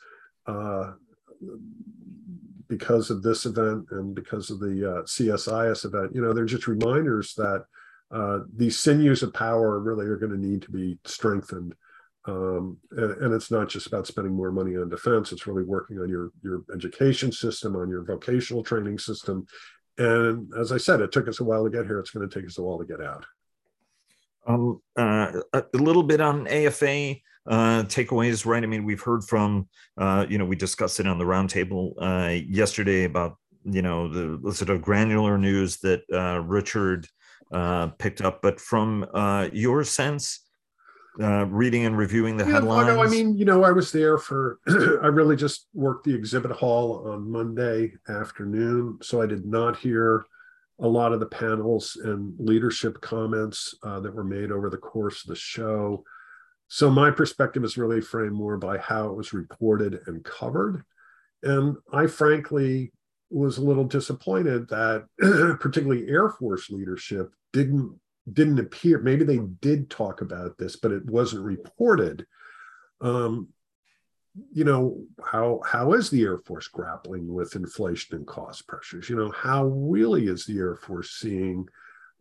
uh, 0.47 0.91
because 2.67 3.10
of 3.10 3.21
this 3.21 3.45
event 3.45 3.86
and 3.91 4.15
because 4.15 4.49
of 4.49 4.60
the 4.60 4.89
uh, 4.89 5.01
CSIS 5.03 5.86
event. 5.86 6.12
You 6.13 6.21
know, 6.21 6.34
they're 6.34 6.45
just 6.45 6.67
reminders 6.67 7.34
that 7.36 7.65
uh, 8.12 8.39
these 8.55 8.77
sinews 8.77 9.23
of 9.23 9.34
power 9.34 9.79
really 9.79 10.05
are 10.05 10.17
going 10.17 10.31
to 10.31 10.38
need 10.38 10.62
to 10.63 10.71
be 10.71 10.97
strengthened. 11.05 11.73
Um, 12.25 12.77
and, 12.91 13.12
and, 13.17 13.34
it's 13.34 13.49
not 13.49 13.67
just 13.67 13.88
about 13.88 14.05
spending 14.05 14.34
more 14.34 14.51
money 14.51 14.77
on 14.77 14.89
defense. 14.89 15.31
It's 15.31 15.47
really 15.47 15.63
working 15.63 15.97
on 15.97 16.07
your 16.07 16.29
your 16.43 16.62
education 16.71 17.31
system, 17.31 17.75
on 17.75 17.89
your 17.89 18.03
vocational 18.03 18.62
training 18.62 18.99
system. 18.99 19.47
And 19.97 20.51
as 20.55 20.71
I 20.71 20.77
said, 20.77 21.01
it 21.01 21.12
took 21.12 21.27
us 21.27 21.39
a 21.39 21.43
while 21.43 21.63
to 21.63 21.71
get 21.71 21.88
here. 21.88 21.99
It's 21.99 22.12
going 22.12 22.27
to 22.27 22.34
take 22.34 22.45
us 22.45 22.60
a 22.60 22.62
while 22.62 22.77
to 22.77 22.86
get 22.86 23.01
out. 23.01 23.25
Um, 24.45 24.81
uh, 24.95 25.41
a 25.53 25.63
little 25.73 26.03
bit 26.03 26.21
on 26.21 26.47
AFA 26.47 27.15
uh, 27.47 27.84
takeaways, 27.84 28.45
right? 28.45 28.63
I 28.63 28.67
mean, 28.67 28.86
we've 28.86 29.01
heard 29.01 29.23
from, 29.23 29.67
uh, 29.97 30.25
you 30.30 30.38
know, 30.38 30.45
we 30.45 30.56
discussed 30.56 30.99
it 30.99 31.08
on 31.08 31.17
the 31.17 31.25
roundtable 31.25 31.93
uh, 31.99 32.30
yesterday 32.47 33.06
about, 33.06 33.38
you 33.63 33.82
know, 33.82 34.08
the, 34.08 34.54
sort 34.54 34.69
of 34.69 34.82
granular 34.82 35.38
news 35.38 35.77
that 35.77 36.01
uh, 36.13 36.39
Richard 36.39 37.08
uh, 37.51 37.88
picked 37.88 38.21
up. 38.21 38.41
But 38.41 38.60
from 38.60 39.06
uh, 39.13 39.49
your 39.51 39.84
sense, 39.84 40.41
uh, 41.19 41.45
reading 41.47 41.86
and 41.86 41.97
reviewing 41.97 42.38
the 42.38 42.45
yeah, 42.45 42.54
headlines? 42.54 42.88
No, 42.88 43.04
I 43.04 43.08
mean, 43.08 43.38
you 43.38 43.45
know, 43.45 43.63
I 43.63 43.71
was 43.71 43.91
there 43.91 44.17
for, 44.17 44.60
I 44.67 45.08
really 45.08 45.36
just 45.36 45.67
worked 45.73 46.06
the 46.06 46.15
exhibit 46.15 46.51
hall 46.51 47.08
on 47.08 47.30
Monday 47.30 47.93
afternoon. 48.08 48.99
So 49.01 49.21
I 49.21 49.25
did 49.25 49.45
not 49.45 49.77
hear 49.77 50.25
a 50.80 50.88
lot 50.88 51.13
of 51.13 51.19
the 51.19 51.27
panels 51.27 51.97
and 52.04 52.34
leadership 52.39 53.01
comments 53.01 53.75
uh, 53.84 53.99
that 53.99 54.13
were 54.13 54.23
made 54.23 54.51
over 54.51 54.69
the 54.69 54.77
course 54.77 55.23
of 55.23 55.30
the 55.30 55.36
show. 55.36 56.04
So 56.73 56.89
my 56.89 57.12
perspective 57.12 57.65
is 57.65 57.77
really 57.77 57.99
framed 57.99 58.31
more 58.31 58.55
by 58.55 58.77
how 58.77 59.10
it 59.10 59.15
was 59.17 59.34
reported 59.34 60.03
and 60.07 60.23
covered. 60.23 60.86
And 61.43 61.75
I 61.91 62.07
frankly 62.07 62.93
was 63.29 63.57
a 63.57 63.62
little 63.62 63.84
disappointed 63.84 64.69
that 64.69 65.05
particularly 65.60 66.07
Air 66.07 66.29
Force 66.29 66.69
leadership 66.69 67.34
didn't 67.51 67.99
didn't 68.31 68.60
appear. 68.60 68.99
Maybe 68.99 69.25
they 69.25 69.39
did 69.60 69.89
talk 69.89 70.21
about 70.21 70.57
this, 70.57 70.77
but 70.77 70.93
it 70.93 71.05
wasn't 71.05 71.43
reported. 71.43 72.25
Um, 73.01 73.49
you 74.53 74.63
know 74.63 75.03
how 75.21 75.60
how 75.65 75.91
is 75.91 76.10
the 76.10 76.21
air 76.21 76.38
force 76.38 76.69
grappling 76.69 77.27
with 77.34 77.57
inflation 77.57 78.15
and 78.15 78.25
cost 78.25 78.65
pressures 78.65 79.10
you 79.10 79.15
know 79.17 79.29
how 79.31 79.65
really 79.65 80.27
is 80.27 80.45
the 80.45 80.57
air 80.57 80.77
force 80.77 81.10
seeing 81.19 81.67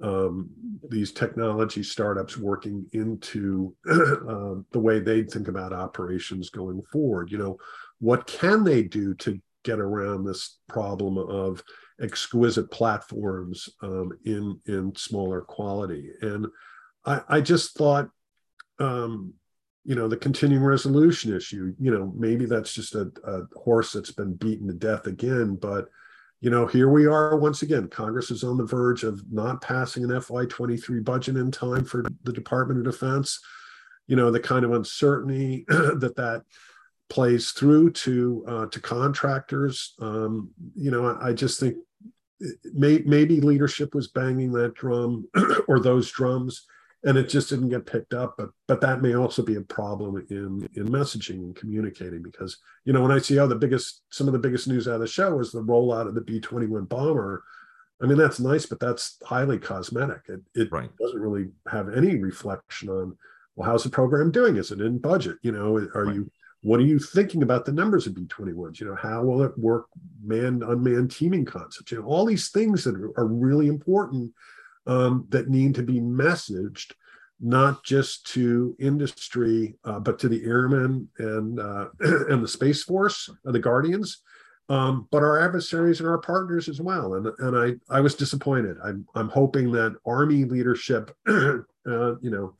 um, 0.02 0.48
these 0.88 1.12
technology 1.12 1.82
startups 1.82 2.36
working 2.36 2.86
into 2.92 3.74
uh, 3.90 4.54
the 4.72 4.80
way 4.80 4.98
they 4.98 5.22
think 5.22 5.48
about 5.48 5.72
operations 5.72 6.50
going 6.50 6.82
forward 6.92 7.30
you 7.30 7.38
know 7.38 7.56
what 7.98 8.26
can 8.26 8.64
they 8.64 8.82
do 8.82 9.14
to 9.14 9.40
get 9.62 9.78
around 9.78 10.24
this 10.24 10.58
problem 10.68 11.18
of 11.18 11.62
exquisite 12.00 12.70
platforms 12.70 13.68
um, 13.82 14.10
in 14.24 14.58
in 14.66 14.94
smaller 14.96 15.42
quality. 15.42 16.10
And 16.22 16.46
I, 17.04 17.20
I 17.28 17.40
just 17.40 17.76
thought, 17.76 18.08
um, 18.78 19.34
you 19.84 19.94
know, 19.94 20.08
the 20.08 20.16
continuing 20.16 20.64
resolution 20.64 21.34
issue. 21.34 21.74
You 21.78 21.90
know, 21.90 22.12
maybe 22.16 22.46
that's 22.46 22.72
just 22.72 22.94
a, 22.94 23.10
a 23.24 23.42
horse 23.58 23.92
that's 23.92 24.12
been 24.12 24.34
beaten 24.34 24.66
to 24.68 24.74
death 24.74 25.06
again, 25.06 25.56
but 25.56 25.88
you 26.40 26.48
know, 26.48 26.66
here 26.66 26.88
we 26.88 27.06
are 27.06 27.36
once 27.36 27.62
again. 27.62 27.88
Congress 27.88 28.30
is 28.30 28.44
on 28.44 28.56
the 28.56 28.64
verge 28.64 29.04
of 29.04 29.22
not 29.30 29.60
passing 29.60 30.04
an 30.04 30.10
FY23 30.10 31.04
budget 31.04 31.36
in 31.36 31.50
time 31.50 31.84
for 31.84 32.02
the 32.24 32.32
Department 32.32 32.78
of 32.78 32.90
Defense. 32.90 33.40
You 34.06 34.16
know, 34.16 34.30
the 34.30 34.40
kind 34.40 34.64
of 34.64 34.72
uncertainty 34.72 35.64
that 35.68 36.14
that 36.16 36.42
plays 37.10 37.50
through 37.50 37.92
to 37.92 38.44
uh, 38.48 38.66
to 38.66 38.80
contractors. 38.80 39.94
Um, 40.00 40.50
you 40.74 40.90
know, 40.90 41.06
I, 41.06 41.28
I 41.28 41.32
just 41.34 41.60
think 41.60 41.76
may, 42.72 42.98
maybe 43.04 43.40
leadership 43.40 43.94
was 43.94 44.08
banging 44.08 44.52
that 44.52 44.74
drum 44.74 45.28
or 45.68 45.78
those 45.78 46.10
drums 46.10 46.66
and 47.04 47.16
it 47.16 47.28
just 47.28 47.48
didn't 47.48 47.70
get 47.70 47.86
picked 47.86 48.14
up 48.14 48.34
but 48.36 48.50
but 48.68 48.80
that 48.80 49.02
may 49.02 49.14
also 49.14 49.42
be 49.42 49.56
a 49.56 49.60
problem 49.62 50.24
in 50.30 50.68
in 50.74 50.88
messaging 50.88 51.36
and 51.36 51.56
communicating 51.56 52.22
because 52.22 52.58
you 52.84 52.92
know 52.92 53.02
when 53.02 53.12
i 53.12 53.18
see 53.18 53.36
how 53.36 53.46
the 53.46 53.54
biggest 53.54 54.02
some 54.10 54.26
of 54.26 54.32
the 54.32 54.38
biggest 54.38 54.68
news 54.68 54.86
out 54.86 54.94
of 54.94 55.00
the 55.00 55.06
show 55.06 55.38
is 55.40 55.52
the 55.52 55.62
rollout 55.62 56.06
of 56.06 56.14
the 56.14 56.20
b-21 56.20 56.88
bomber 56.88 57.42
i 58.02 58.06
mean 58.06 58.18
that's 58.18 58.40
nice 58.40 58.66
but 58.66 58.80
that's 58.80 59.16
highly 59.24 59.58
cosmetic 59.58 60.22
it, 60.28 60.40
it 60.54 60.70
right. 60.70 60.90
doesn't 60.98 61.20
really 61.20 61.48
have 61.70 61.92
any 61.94 62.16
reflection 62.16 62.88
on 62.88 63.16
well 63.56 63.68
how's 63.68 63.84
the 63.84 63.90
program 63.90 64.30
doing 64.30 64.56
is 64.56 64.70
it 64.70 64.80
in 64.80 64.98
budget 64.98 65.36
you 65.42 65.52
know 65.52 65.76
are 65.94 66.04
right. 66.04 66.14
you 66.14 66.30
what 66.62 66.80
are 66.80 66.84
you 66.84 66.98
thinking 66.98 67.42
about 67.42 67.64
the 67.64 67.72
numbers 67.72 68.06
of 68.06 68.14
B-21s? 68.14 68.80
You 68.80 68.88
know, 68.88 68.94
how 68.94 69.22
will 69.22 69.42
it 69.42 69.56
work 69.56 69.86
manned, 70.22 70.62
unmanned 70.62 71.10
teaming 71.10 71.46
concepts? 71.46 71.90
You 71.90 72.00
know, 72.00 72.06
all 72.06 72.26
these 72.26 72.50
things 72.50 72.84
that 72.84 72.96
are, 73.16 73.26
really 73.26 73.68
important 73.68 74.32
um, 74.90 75.26
that 75.28 75.48
need 75.48 75.76
to 75.76 75.84
be 75.84 76.00
messaged, 76.00 76.92
not 77.40 77.84
just 77.84 78.26
to 78.32 78.76
industry, 78.80 79.76
uh, 79.84 80.00
but 80.00 80.18
to 80.18 80.28
the 80.28 80.44
airmen 80.44 81.08
and 81.18 81.60
uh, 81.60 81.86
and 82.00 82.42
the 82.42 82.48
Space 82.48 82.82
Force, 82.82 83.30
the 83.44 83.60
Guardians, 83.60 84.22
um, 84.68 85.06
but 85.12 85.22
our 85.22 85.40
adversaries 85.40 86.00
and 86.00 86.08
our 86.08 86.18
partners 86.18 86.68
as 86.68 86.80
well. 86.80 87.14
And 87.14 87.28
and 87.38 87.56
I 87.56 87.96
I 87.96 88.00
was 88.00 88.16
disappointed. 88.16 88.78
I'm 88.84 89.06
I'm 89.14 89.28
hoping 89.28 89.70
that 89.72 89.96
Army 90.04 90.44
leadership, 90.44 91.16
uh, 91.28 91.62
you 91.86 92.30
know 92.30 92.56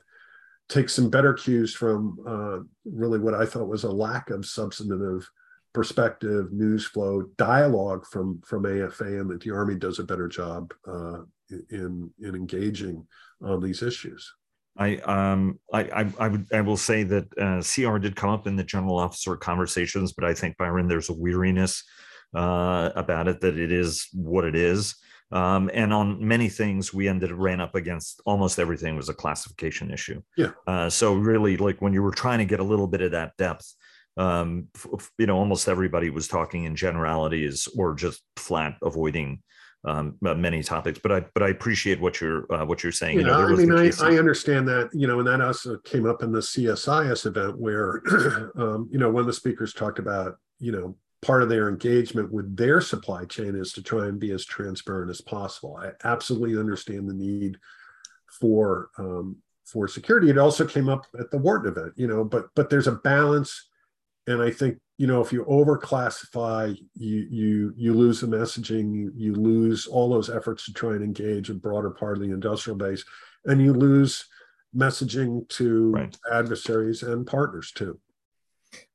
take 0.68 0.88
some 0.88 1.10
better 1.10 1.34
cues 1.34 1.74
from 1.74 2.16
uh, 2.24 2.58
really 2.84 3.18
what 3.18 3.34
I 3.34 3.44
thought 3.44 3.66
was 3.66 3.82
a 3.82 3.90
lack 3.90 4.30
of 4.30 4.46
substantive 4.46 5.28
perspective, 5.72 6.52
news 6.52 6.86
flow, 6.86 7.22
dialogue 7.36 8.06
from 8.06 8.40
from 8.46 8.66
AFA, 8.66 9.18
and 9.18 9.28
that 9.30 9.40
the 9.40 9.50
Army 9.50 9.74
does 9.74 9.98
a 9.98 10.04
better 10.04 10.28
job 10.28 10.72
uh, 10.86 11.22
in 11.70 12.10
in 12.20 12.34
engaging 12.34 13.06
on 13.42 13.60
these 13.60 13.82
issues. 13.82 14.32
I 14.76 14.96
um 14.98 15.58
I 15.72 15.80
I, 15.82 16.12
I 16.18 16.28
would 16.28 16.46
I 16.52 16.60
will 16.60 16.76
say 16.76 17.02
that 17.04 17.26
uh, 17.38 17.62
CR 17.62 17.98
did 17.98 18.16
come 18.16 18.30
up 18.30 18.46
in 18.46 18.56
the 18.56 18.64
general 18.64 18.98
officer 18.98 19.36
conversations, 19.36 20.12
but 20.12 20.24
I 20.24 20.34
think 20.34 20.56
Byron, 20.56 20.88
there's 20.88 21.10
a 21.10 21.14
weariness 21.14 21.82
uh, 22.34 22.90
about 22.94 23.28
it 23.28 23.40
that 23.40 23.58
it 23.58 23.72
is 23.72 24.08
what 24.12 24.44
it 24.44 24.54
is. 24.54 24.94
Um, 25.32 25.70
and 25.72 25.92
on 25.92 26.26
many 26.26 26.48
things, 26.48 26.92
we 26.92 27.06
ended 27.06 27.30
ran 27.30 27.60
up 27.60 27.76
against 27.76 28.20
almost 28.26 28.58
everything 28.58 28.96
was 28.96 29.08
a 29.08 29.14
classification 29.14 29.90
issue. 29.92 30.20
Yeah. 30.36 30.52
Uh, 30.66 30.90
so 30.90 31.14
really, 31.14 31.56
like 31.56 31.80
when 31.80 31.92
you 31.92 32.02
were 32.02 32.10
trying 32.10 32.38
to 32.38 32.44
get 32.44 32.60
a 32.60 32.64
little 32.64 32.88
bit 32.88 33.00
of 33.00 33.12
that 33.12 33.36
depth, 33.36 33.72
um, 34.16 34.68
f- 34.74 35.10
you 35.18 35.26
know, 35.26 35.38
almost 35.38 35.68
everybody 35.68 36.10
was 36.10 36.26
talking 36.26 36.64
in 36.64 36.74
generalities 36.74 37.68
or 37.78 37.94
just 37.94 38.22
flat 38.36 38.76
avoiding 38.82 39.42
um, 39.84 40.16
many 40.20 40.62
topics. 40.62 40.98
But 41.02 41.12
I 41.12 41.20
but 41.34 41.42
I 41.42 41.48
appreciate 41.48 42.00
what 42.00 42.20
you're 42.20 42.52
uh, 42.52 42.64
what 42.64 42.82
you're 42.82 42.92
saying. 42.92 43.20
Yeah, 43.20 43.26
you 43.26 43.26
know, 43.28 43.46
I 43.46 43.54
mean, 43.54 43.72
I, 43.72 43.90
I 44.02 44.18
understand 44.18 44.68
that. 44.68 44.90
You 44.92 45.06
know, 45.06 45.18
and 45.18 45.28
that 45.28 45.40
also 45.40 45.78
came 45.78 46.06
up 46.06 46.22
in 46.22 46.32
the 46.32 46.40
CSIS 46.40 47.26
event 47.26 47.58
where, 47.58 48.02
um, 48.56 48.88
you 48.90 48.98
know, 48.98 49.10
one 49.10 49.20
of 49.20 49.26
the 49.26 49.32
speakers 49.32 49.72
talked 49.72 49.98
about 49.98 50.36
you 50.58 50.72
know 50.72 50.96
part 51.22 51.42
of 51.42 51.48
their 51.48 51.68
engagement 51.68 52.32
with 52.32 52.56
their 52.56 52.80
supply 52.80 53.24
chain 53.24 53.54
is 53.54 53.72
to 53.72 53.82
try 53.82 54.06
and 54.06 54.18
be 54.18 54.32
as 54.32 54.44
transparent 54.44 55.10
as 55.10 55.20
possible. 55.20 55.76
I 55.76 55.92
absolutely 56.04 56.58
understand 56.58 57.08
the 57.08 57.14
need 57.14 57.58
for 58.40 58.90
um, 58.98 59.36
for 59.64 59.86
security. 59.88 60.30
It 60.30 60.38
also 60.38 60.66
came 60.66 60.88
up 60.88 61.06
at 61.18 61.30
the 61.30 61.38
Wharton 61.38 61.72
event, 61.72 61.92
you 61.96 62.06
know, 62.06 62.24
but 62.24 62.48
but 62.54 62.70
there's 62.70 62.88
a 62.88 62.92
balance, 62.92 63.68
and 64.26 64.42
I 64.42 64.50
think 64.50 64.78
you 65.00 65.06
know 65.06 65.22
if 65.22 65.32
you 65.32 65.46
overclassify, 65.46 66.76
you 66.94 67.26
you 67.30 67.72
you 67.74 67.94
lose 67.94 68.20
the 68.20 68.26
messaging, 68.26 68.94
you 68.94 69.10
you 69.16 69.34
lose 69.34 69.86
all 69.86 70.10
those 70.10 70.28
efforts 70.28 70.66
to 70.66 70.74
try 70.74 70.90
and 70.90 71.02
engage 71.02 71.48
a 71.48 71.54
broader 71.54 71.88
part 71.88 72.18
of 72.18 72.22
the 72.22 72.30
industrial 72.30 72.76
base, 72.76 73.02
and 73.46 73.62
you 73.62 73.72
lose 73.72 74.26
messaging 74.76 75.48
to 75.48 75.90
right. 75.92 76.18
adversaries 76.30 77.02
and 77.02 77.26
partners 77.26 77.72
too. 77.72 77.98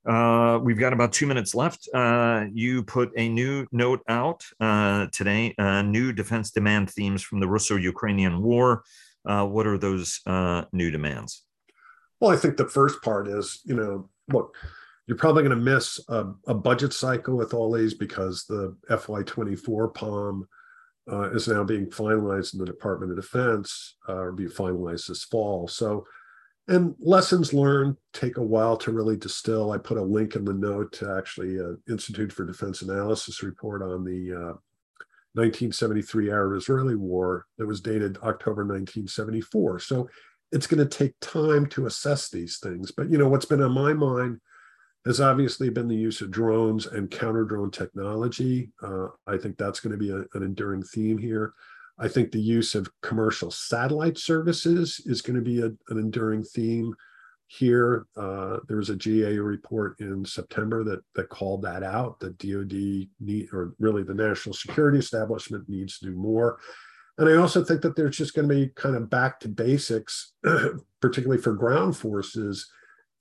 Uh, 0.07 0.59
we've 0.61 0.77
got 0.77 0.93
about 0.93 1.11
two 1.11 1.25
minutes 1.25 1.55
left. 1.55 1.89
Uh, 1.91 2.45
you 2.53 2.83
put 2.83 3.11
a 3.17 3.27
new 3.27 3.65
note 3.71 4.03
out 4.07 4.43
uh, 4.59 5.07
today, 5.11 5.55
uh, 5.57 5.81
new 5.81 6.13
defense 6.13 6.51
demand 6.51 6.91
themes 6.91 7.23
from 7.23 7.39
the 7.39 7.47
Russo 7.47 7.77
Ukrainian 7.77 8.43
war. 8.43 8.83
Uh, 9.27 9.43
what 9.47 9.65
are 9.65 9.79
those 9.79 10.21
uh, 10.27 10.65
new 10.71 10.91
demands? 10.91 11.45
Well, 12.19 12.29
I 12.29 12.37
think 12.37 12.57
the 12.57 12.69
first 12.69 13.01
part 13.01 13.27
is, 13.27 13.61
you 13.65 13.75
know, 13.75 14.07
look, 14.31 14.55
you're 15.07 15.17
probably 15.17 15.43
going 15.43 15.57
to 15.57 15.63
miss 15.63 15.99
a, 16.09 16.25
a, 16.47 16.53
budget 16.53 16.91
cycle 16.91 17.37
with 17.37 17.53
all 17.53 17.71
these 17.71 17.93
because 17.93 18.45
the 18.45 18.75
FY24 18.89 19.93
POM 19.93 20.47
is 21.33 21.47
now 21.47 21.63
being 21.63 21.85
finalized 21.87 22.53
in 22.53 22.59
the 22.59 22.65
Department 22.65 23.11
of 23.11 23.17
Defense 23.17 23.97
or 24.07 24.31
be 24.31 24.45
finalized 24.45 25.07
this 25.07 25.23
fall. 25.23 25.67
So 25.67 26.05
and 26.67 26.95
lessons 26.99 27.53
learned 27.53 27.97
take 28.13 28.37
a 28.37 28.43
while 28.43 28.75
to 28.77 28.91
really 28.91 29.17
distill. 29.17 29.71
I 29.71 29.77
put 29.77 29.97
a 29.97 30.03
link 30.03 30.35
in 30.35 30.45
the 30.45 30.53
note 30.53 30.91
to 30.93 31.15
actually 31.15 31.59
uh, 31.59 31.73
Institute 31.87 32.31
for 32.31 32.43
Defense 32.43 32.81
Analysis 32.81 33.43
report 33.43 33.83
on 33.83 34.03
the 34.03 34.33
uh, 34.33 34.53
1973 35.33 36.31
Arab-Israeli 36.31 36.95
War 36.95 37.45
that 37.57 37.67
was 37.67 37.81
dated 37.81 38.17
October 38.17 38.63
1974. 38.63 39.79
So 39.79 40.09
it's 40.51 40.65
going 40.65 40.87
to 40.87 40.97
take 40.97 41.13
time 41.19 41.67
to 41.67 41.85
assess 41.85 42.29
these 42.29 42.57
things. 42.57 42.91
But 42.91 43.11
you 43.11 43.17
know 43.17 43.29
what's 43.29 43.45
been 43.45 43.61
on 43.61 43.71
my 43.71 43.93
mind 43.93 44.39
has 45.05 45.21
obviously 45.21 45.69
been 45.69 45.87
the 45.87 45.95
use 45.95 46.21
of 46.21 46.31
drones 46.31 46.87
and 46.87 47.11
counter 47.11 47.43
drone 47.43 47.71
technology. 47.71 48.71
Uh, 48.81 49.07
I 49.27 49.37
think 49.37 49.57
that's 49.57 49.79
going 49.79 49.91
to 49.91 49.97
be 49.97 50.11
a, 50.11 50.17
an 50.37 50.43
enduring 50.43 50.83
theme 50.83 51.17
here. 51.17 51.53
I 51.97 52.07
think 52.07 52.31
the 52.31 52.41
use 52.41 52.75
of 52.75 52.89
commercial 53.01 53.51
satellite 53.51 54.17
services 54.17 55.01
is 55.05 55.21
going 55.21 55.35
to 55.35 55.41
be 55.41 55.61
a, 55.61 55.67
an 55.89 55.97
enduring 55.97 56.43
theme 56.43 56.93
here. 57.47 58.07
Uh, 58.17 58.57
there 58.67 58.77
was 58.77 58.89
a 58.89 58.95
GA 58.95 59.37
report 59.37 59.99
in 59.99 60.25
September 60.25 60.83
that 60.83 61.01
that 61.13 61.29
called 61.29 61.61
that 61.61 61.83
out. 61.83 62.19
That 62.19 62.37
DoD 62.39 63.07
need, 63.19 63.49
or 63.53 63.75
really 63.79 64.03
the 64.03 64.13
national 64.13 64.55
security 64.55 64.97
establishment 64.97 65.69
needs 65.69 65.99
to 65.99 66.07
do 66.07 66.15
more. 66.15 66.59
And 67.17 67.29
I 67.29 67.35
also 67.35 67.63
think 67.63 67.81
that 67.81 67.95
there's 67.95 68.17
just 68.17 68.33
going 68.33 68.49
to 68.49 68.55
be 68.55 68.71
kind 68.75 68.95
of 68.95 69.09
back 69.09 69.39
to 69.41 69.47
basics, 69.47 70.33
particularly 71.01 71.41
for 71.41 71.53
ground 71.53 71.95
forces, 71.95 72.69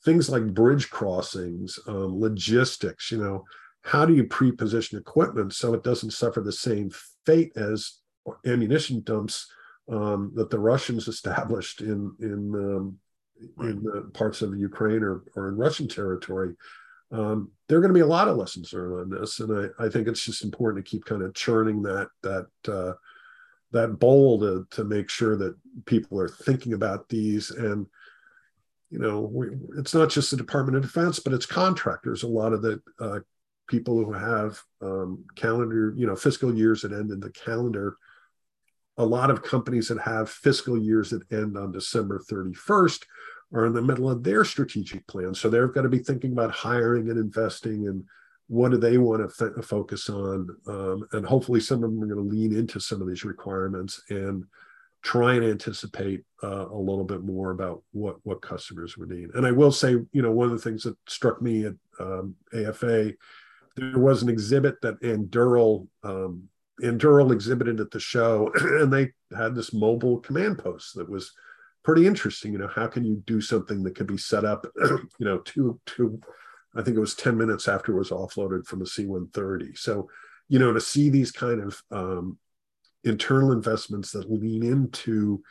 things 0.05 0.29
like 0.29 0.55
bridge 0.55 0.90
crossings, 0.90 1.79
um, 1.87 2.21
logistics. 2.21 3.11
You 3.11 3.19
know, 3.19 3.45
how 3.83 4.05
do 4.05 4.14
you 4.14 4.25
pre-position 4.25 4.99
equipment 4.99 5.53
so 5.53 5.75
it 5.75 5.83
doesn't 5.83 6.12
suffer 6.12 6.40
the 6.40 6.53
same 6.53 6.90
fate 7.27 7.53
as 7.57 7.99
ammunition 8.47 9.03
dumps 9.03 9.51
um, 9.90 10.33
that 10.35 10.51
the 10.51 10.59
Russians 10.59 11.09
established 11.09 11.81
in 11.81 12.14
in 12.21 12.55
um, 12.55 12.99
in 13.61 14.11
parts 14.12 14.43
of 14.43 14.57
Ukraine 14.57 15.03
or, 15.03 15.25
or 15.35 15.49
in 15.49 15.57
Russian 15.57 15.88
territory. 15.88 16.55
Um, 17.11 17.51
there 17.69 17.79
are 17.79 17.81
going 17.81 17.93
to 17.93 17.99
be 17.99 18.01
a 18.01 18.07
lot 18.07 18.29
of 18.29 18.37
lessons 18.37 18.73
learned 18.73 19.12
on 19.12 19.21
this, 19.21 19.40
and 19.40 19.71
I, 19.79 19.85
I 19.85 19.88
think 19.88 20.09
it's 20.09 20.25
just 20.25 20.43
important 20.43 20.85
to 20.85 20.90
keep 20.90 21.05
kind 21.05 21.23
of 21.23 21.35
churning 21.35 21.83
that 21.83 22.09
that 22.23 22.47
uh, 22.69 22.95
that 23.73 23.99
bowl 23.99 24.40
to 24.40 24.67
to 24.71 24.85
make 24.85 25.11
sure 25.11 25.37
that 25.37 25.57
people 25.85 26.19
are 26.19 26.29
thinking 26.29 26.73
about 26.73 27.09
these 27.09 27.51
and 27.51 27.87
you 28.94 29.00
know 29.00 29.20
we, 29.20 29.48
it's 29.78 29.94
not 29.94 30.11
just 30.11 30.30
the 30.30 30.37
Department 30.37 30.76
of 30.76 30.83
Defense, 30.83 31.18
but 31.18 31.33
it's 31.33 31.46
contractors. 31.46 32.22
A 32.22 32.28
lot 32.28 32.52
of 32.52 32.62
the 32.62 32.80
uh, 33.00 33.20
people 33.68 34.04
who 34.04 34.12
have 34.12 34.61
um, 34.80 35.24
calendar, 35.37 35.92
you 35.96 36.07
know, 36.07 36.16
fiscal 36.16 36.54
years 36.54 36.83
that 36.83 36.92
end 36.92 37.11
in 37.11 37.20
the 37.20 37.30
calendar 37.30 37.96
a 38.96 39.04
lot 39.04 39.30
of 39.30 39.42
companies 39.42 39.88
that 39.88 40.00
have 40.00 40.30
fiscal 40.30 40.78
years 40.78 41.11
that 41.11 41.30
end 41.33 41.57
on 41.57 41.72
December 41.72 42.20
31st 42.30 43.04
are 43.52 43.66
in 43.66 43.72
the 43.72 43.83
middle 43.83 44.11
of 44.11 44.22
their 44.22 44.44
strategic 44.44 45.07
plan. 45.07 45.35
So 45.35 45.48
they've 45.48 45.72
got 45.72 45.83
to 45.83 45.88
be 45.88 45.98
thinking 45.98 46.33
about 46.33 46.50
hiring 46.50 47.11
and 47.11 47.18
investing 47.18 47.88
and 47.88 48.04
what 48.48 48.70
do 48.70 48.76
they 48.76 48.98
want 48.98 49.28
to 49.28 49.46
f- 49.46 49.64
focus 49.64 50.09
on. 50.09 50.48
Um, 50.68 51.09
and 51.12 51.26
hopefully, 51.26 51.61
some 51.61 51.83
of 51.83 51.90
them 51.90 52.02
are 52.02 52.14
going 52.14 52.28
to 52.28 52.35
lean 52.35 52.54
into 52.54 52.78
some 52.78 53.00
of 53.00 53.09
these 53.09 53.24
requirements 53.24 54.02
and 54.11 54.44
try 55.05 55.35
and 55.35 55.45
anticipate 55.45 56.25
uh, 56.43 56.67
a 56.69 56.77
little 56.77 57.05
bit 57.05 57.23
more 57.23 57.51
about 57.51 57.83
what 57.93 58.17
what 58.25 58.43
customers 58.43 58.97
would 58.97 59.11
need. 59.11 59.31
And 59.35 59.47
I 59.47 59.53
will 59.53 59.71
say, 59.71 59.90
you 59.90 60.23
know, 60.23 60.33
one 60.33 60.51
of 60.51 60.53
the 60.53 60.71
things 60.71 60.83
that 60.85 60.97
struck 61.07 61.40
me 61.43 61.67
at 61.67 61.75
um, 62.01 62.35
AFA, 62.53 63.12
there 63.77 63.99
was 63.99 64.23
an 64.23 64.31
exhibit 64.31 64.81
that 64.81 65.01
Anduril 65.03 65.87
um, 66.03 66.49
exhibited 66.81 67.81
at 67.81 67.90
the 67.90 68.01
show, 68.01 68.51
and 68.61 68.93
they 68.93 69.12
had 69.37 69.55
this 69.55 69.75
mobile 69.75 70.19
command 70.21 70.59
post 70.59 70.95
that 70.97 71.09
was 71.09 71.33
pretty 71.83 72.07
interesting. 72.07 72.53
You 72.53 72.59
know, 72.59 72.69
how 72.69 72.87
can 72.87 73.05
you 73.05 73.23
do 73.27 73.43
something 73.43 73.83
that 73.83 73.95
could 73.95 74.07
be 74.07 74.19
set 74.19 74.47
up, 74.47 74.67
you 74.77 75.01
know, 75.21 75.38
to 75.38 75.79
to 75.85 76.21
I 76.75 76.83
think 76.83 76.97
it 76.97 77.01
was 77.01 77.14
10 77.14 77.37
minutes 77.37 77.69
after 77.69 77.93
it 77.93 77.99
was 77.99 78.11
offloaded 78.11 78.67
from 78.67 78.83
a 78.83 78.87
C-130. 78.87 79.79
So, 79.79 80.09
you 80.49 80.59
know, 80.59 80.73
to 80.73 80.81
see 80.81 81.09
these 81.09 81.31
kind 81.31 81.62
of 81.62 81.81
um, 81.93 82.37
internal 83.05 83.53
investments 83.53 84.12
that 84.12 84.31
lean 84.31 84.62
into 84.62 85.43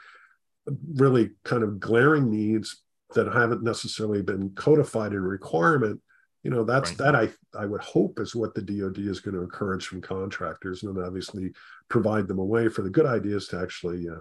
really 0.96 1.32
kind 1.44 1.64
of 1.64 1.80
glaring 1.80 2.30
needs 2.30 2.84
that 3.16 3.32
haven't 3.32 3.64
necessarily 3.64 4.22
been 4.22 4.50
codified 4.52 5.12
in 5.12 5.22
requirement 5.22 6.00
you 6.42 6.50
know 6.50 6.64
that's 6.64 6.92
right. 6.92 6.98
that 6.98 7.16
i 7.16 7.30
i 7.60 7.66
would 7.66 7.82
hope 7.82 8.20
is 8.20 8.36
what 8.36 8.54
the 8.56 8.62
dod 8.62 8.98
is 8.98 9.20
going 9.20 9.36
to 9.36 9.42
encourage 9.42 9.86
from 9.86 10.02
contractors 10.02 10.84
and 10.84 10.96
then 10.96 11.04
obviously 11.04 11.52
provide 11.90 12.28
them 12.28 12.40
a 12.40 12.44
way 12.44 12.68
for 12.70 12.82
the 12.82 12.90
good 12.90 13.06
ideas 13.06 13.48
to 13.48 13.60
actually 13.60 14.08
uh, 14.10 14.20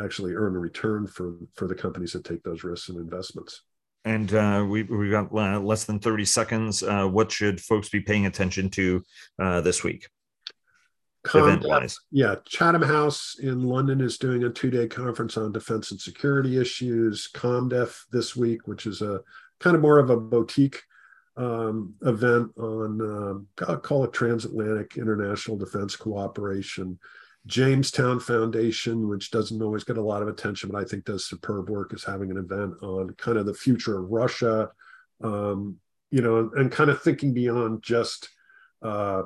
actually 0.00 0.34
earn 0.34 0.56
a 0.56 0.58
return 0.58 1.06
for 1.06 1.34
for 1.54 1.66
the 1.66 1.74
companies 1.74 2.12
that 2.12 2.24
take 2.24 2.42
those 2.42 2.64
risks 2.64 2.88
and 2.88 2.98
investments. 2.98 3.62
And 4.04 4.32
uh, 4.34 4.66
we 4.68 4.82
we 4.84 5.10
got 5.10 5.32
uh, 5.32 5.60
less 5.60 5.84
than 5.84 6.00
30 6.00 6.24
seconds. 6.24 6.82
Uh, 6.82 7.06
what 7.06 7.30
should 7.30 7.60
folks 7.60 7.88
be 7.88 8.00
paying 8.00 8.26
attention 8.26 8.68
to 8.70 9.02
uh, 9.38 9.60
this 9.60 9.84
week 9.84 10.08
yeah 12.10 12.34
chatham 12.44 12.82
house 12.82 13.36
in 13.40 13.62
london 13.62 14.00
is 14.00 14.18
doing 14.18 14.42
a 14.44 14.50
two-day 14.50 14.88
conference 14.88 15.36
on 15.36 15.52
defense 15.52 15.92
and 15.92 16.00
security 16.00 16.58
issues. 16.58 17.28
Comdef 17.32 18.02
this 18.10 18.34
week 18.34 18.66
which 18.66 18.86
is 18.86 19.02
a 19.02 19.20
kind 19.60 19.76
of 19.76 19.82
more 19.82 19.98
of 19.98 20.10
a 20.10 20.16
boutique 20.16 20.82
um, 21.36 21.94
event 22.02 22.50
on, 22.58 23.46
uh, 23.56 23.76
call 23.76 24.04
it 24.04 24.12
Transatlantic 24.12 24.98
International 24.98 25.56
Defense 25.56 25.96
Cooperation. 25.96 26.98
Jamestown 27.46 28.20
Foundation, 28.20 29.08
which 29.08 29.30
doesn't 29.30 29.62
always 29.62 29.82
get 29.82 29.96
a 29.96 30.02
lot 30.02 30.22
of 30.22 30.28
attention, 30.28 30.70
but 30.70 30.80
I 30.80 30.84
think 30.84 31.04
does 31.04 31.26
superb 31.26 31.70
work, 31.70 31.92
is 31.92 32.04
having 32.04 32.30
an 32.30 32.36
event 32.36 32.74
on 32.82 33.14
kind 33.14 33.36
of 33.36 33.46
the 33.46 33.54
future 33.54 33.98
of 33.98 34.10
Russia, 34.10 34.70
um, 35.24 35.76
you 36.10 36.22
know, 36.22 36.38
and, 36.38 36.52
and, 36.52 36.72
kind 36.72 36.88
of 36.88 37.02
thinking 37.02 37.34
beyond 37.34 37.82
just, 37.82 38.28
uh, 38.82 39.22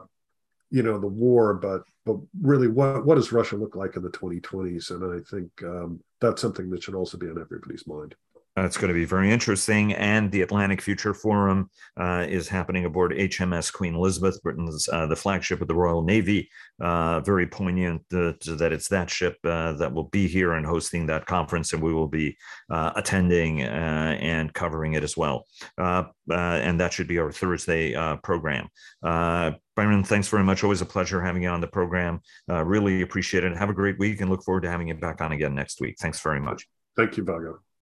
you 0.70 0.82
know, 0.82 0.98
the 0.98 1.06
war, 1.06 1.54
but 1.54 1.82
but 2.04 2.16
really, 2.40 2.68
what 2.68 3.04
what 3.04 3.16
does 3.16 3.32
Russia 3.32 3.56
look 3.56 3.76
like 3.76 3.96
in 3.96 4.02
the 4.02 4.10
2020s? 4.10 4.90
And 4.90 5.20
I 5.20 5.24
think 5.28 5.50
um, 5.62 6.00
that's 6.20 6.40
something 6.40 6.70
that 6.70 6.82
should 6.82 6.94
also 6.94 7.18
be 7.18 7.28
on 7.28 7.40
everybody's 7.40 7.86
mind. 7.86 8.14
It's 8.58 8.78
going 8.78 8.88
to 8.88 8.94
be 8.94 9.04
very 9.04 9.30
interesting. 9.30 9.92
And 9.92 10.32
the 10.32 10.40
Atlantic 10.40 10.80
Future 10.80 11.12
Forum 11.12 11.70
uh, 12.00 12.24
is 12.26 12.48
happening 12.48 12.86
aboard 12.86 13.12
HMS 13.12 13.70
Queen 13.70 13.94
Elizabeth, 13.94 14.42
Britain's 14.42 14.88
uh, 14.88 15.06
the 15.06 15.16
flagship 15.16 15.60
of 15.60 15.68
the 15.68 15.74
Royal 15.74 16.02
Navy. 16.02 16.48
Uh, 16.80 17.20
very 17.20 17.46
poignant 17.46 18.02
that 18.10 18.72
it's 18.72 18.88
that 18.88 19.10
ship 19.10 19.36
uh, 19.44 19.72
that 19.74 19.92
will 19.92 20.08
be 20.08 20.26
here 20.26 20.54
and 20.54 20.64
hosting 20.64 21.06
that 21.06 21.26
conference, 21.26 21.74
and 21.74 21.82
we 21.82 21.92
will 21.92 22.08
be 22.08 22.36
uh, 22.70 22.92
attending 22.96 23.62
uh, 23.62 24.16
and 24.20 24.52
covering 24.54 24.94
it 24.94 25.02
as 25.02 25.16
well. 25.16 25.44
and 25.76 26.80
that 26.80 26.92
should 26.92 27.08
be 27.08 27.18
our 27.18 27.32
Thursday 27.32 27.92
program. 28.22 28.68
Byron, 29.02 30.04
thanks 30.04 30.28
very 30.28 30.44
much. 30.44 30.64
Always 30.64 30.80
a 30.80 30.86
pleasure 30.86 31.20
having 31.20 31.42
you 31.42 31.50
on 31.50 31.60
the 31.60 31.66
program. 31.66 32.20
really 32.48 33.02
appreciate 33.02 33.44
it. 33.44 33.54
Have 33.56 33.68
a 33.68 33.74
great 33.74 33.98
week 33.98 34.22
and 34.22 34.30
look 34.30 34.42
forward 34.42 34.62
to 34.62 34.70
having 34.70 34.88
you 34.88 34.94
back 34.94 35.20
on 35.20 35.32
again 35.32 35.54
next 35.54 35.80
week. 35.82 35.96
Thanks 36.00 36.20
very 36.20 36.40
much. 36.40 36.66
Thank 36.96 37.18
you, 37.18 37.24
Vago. 37.24 37.65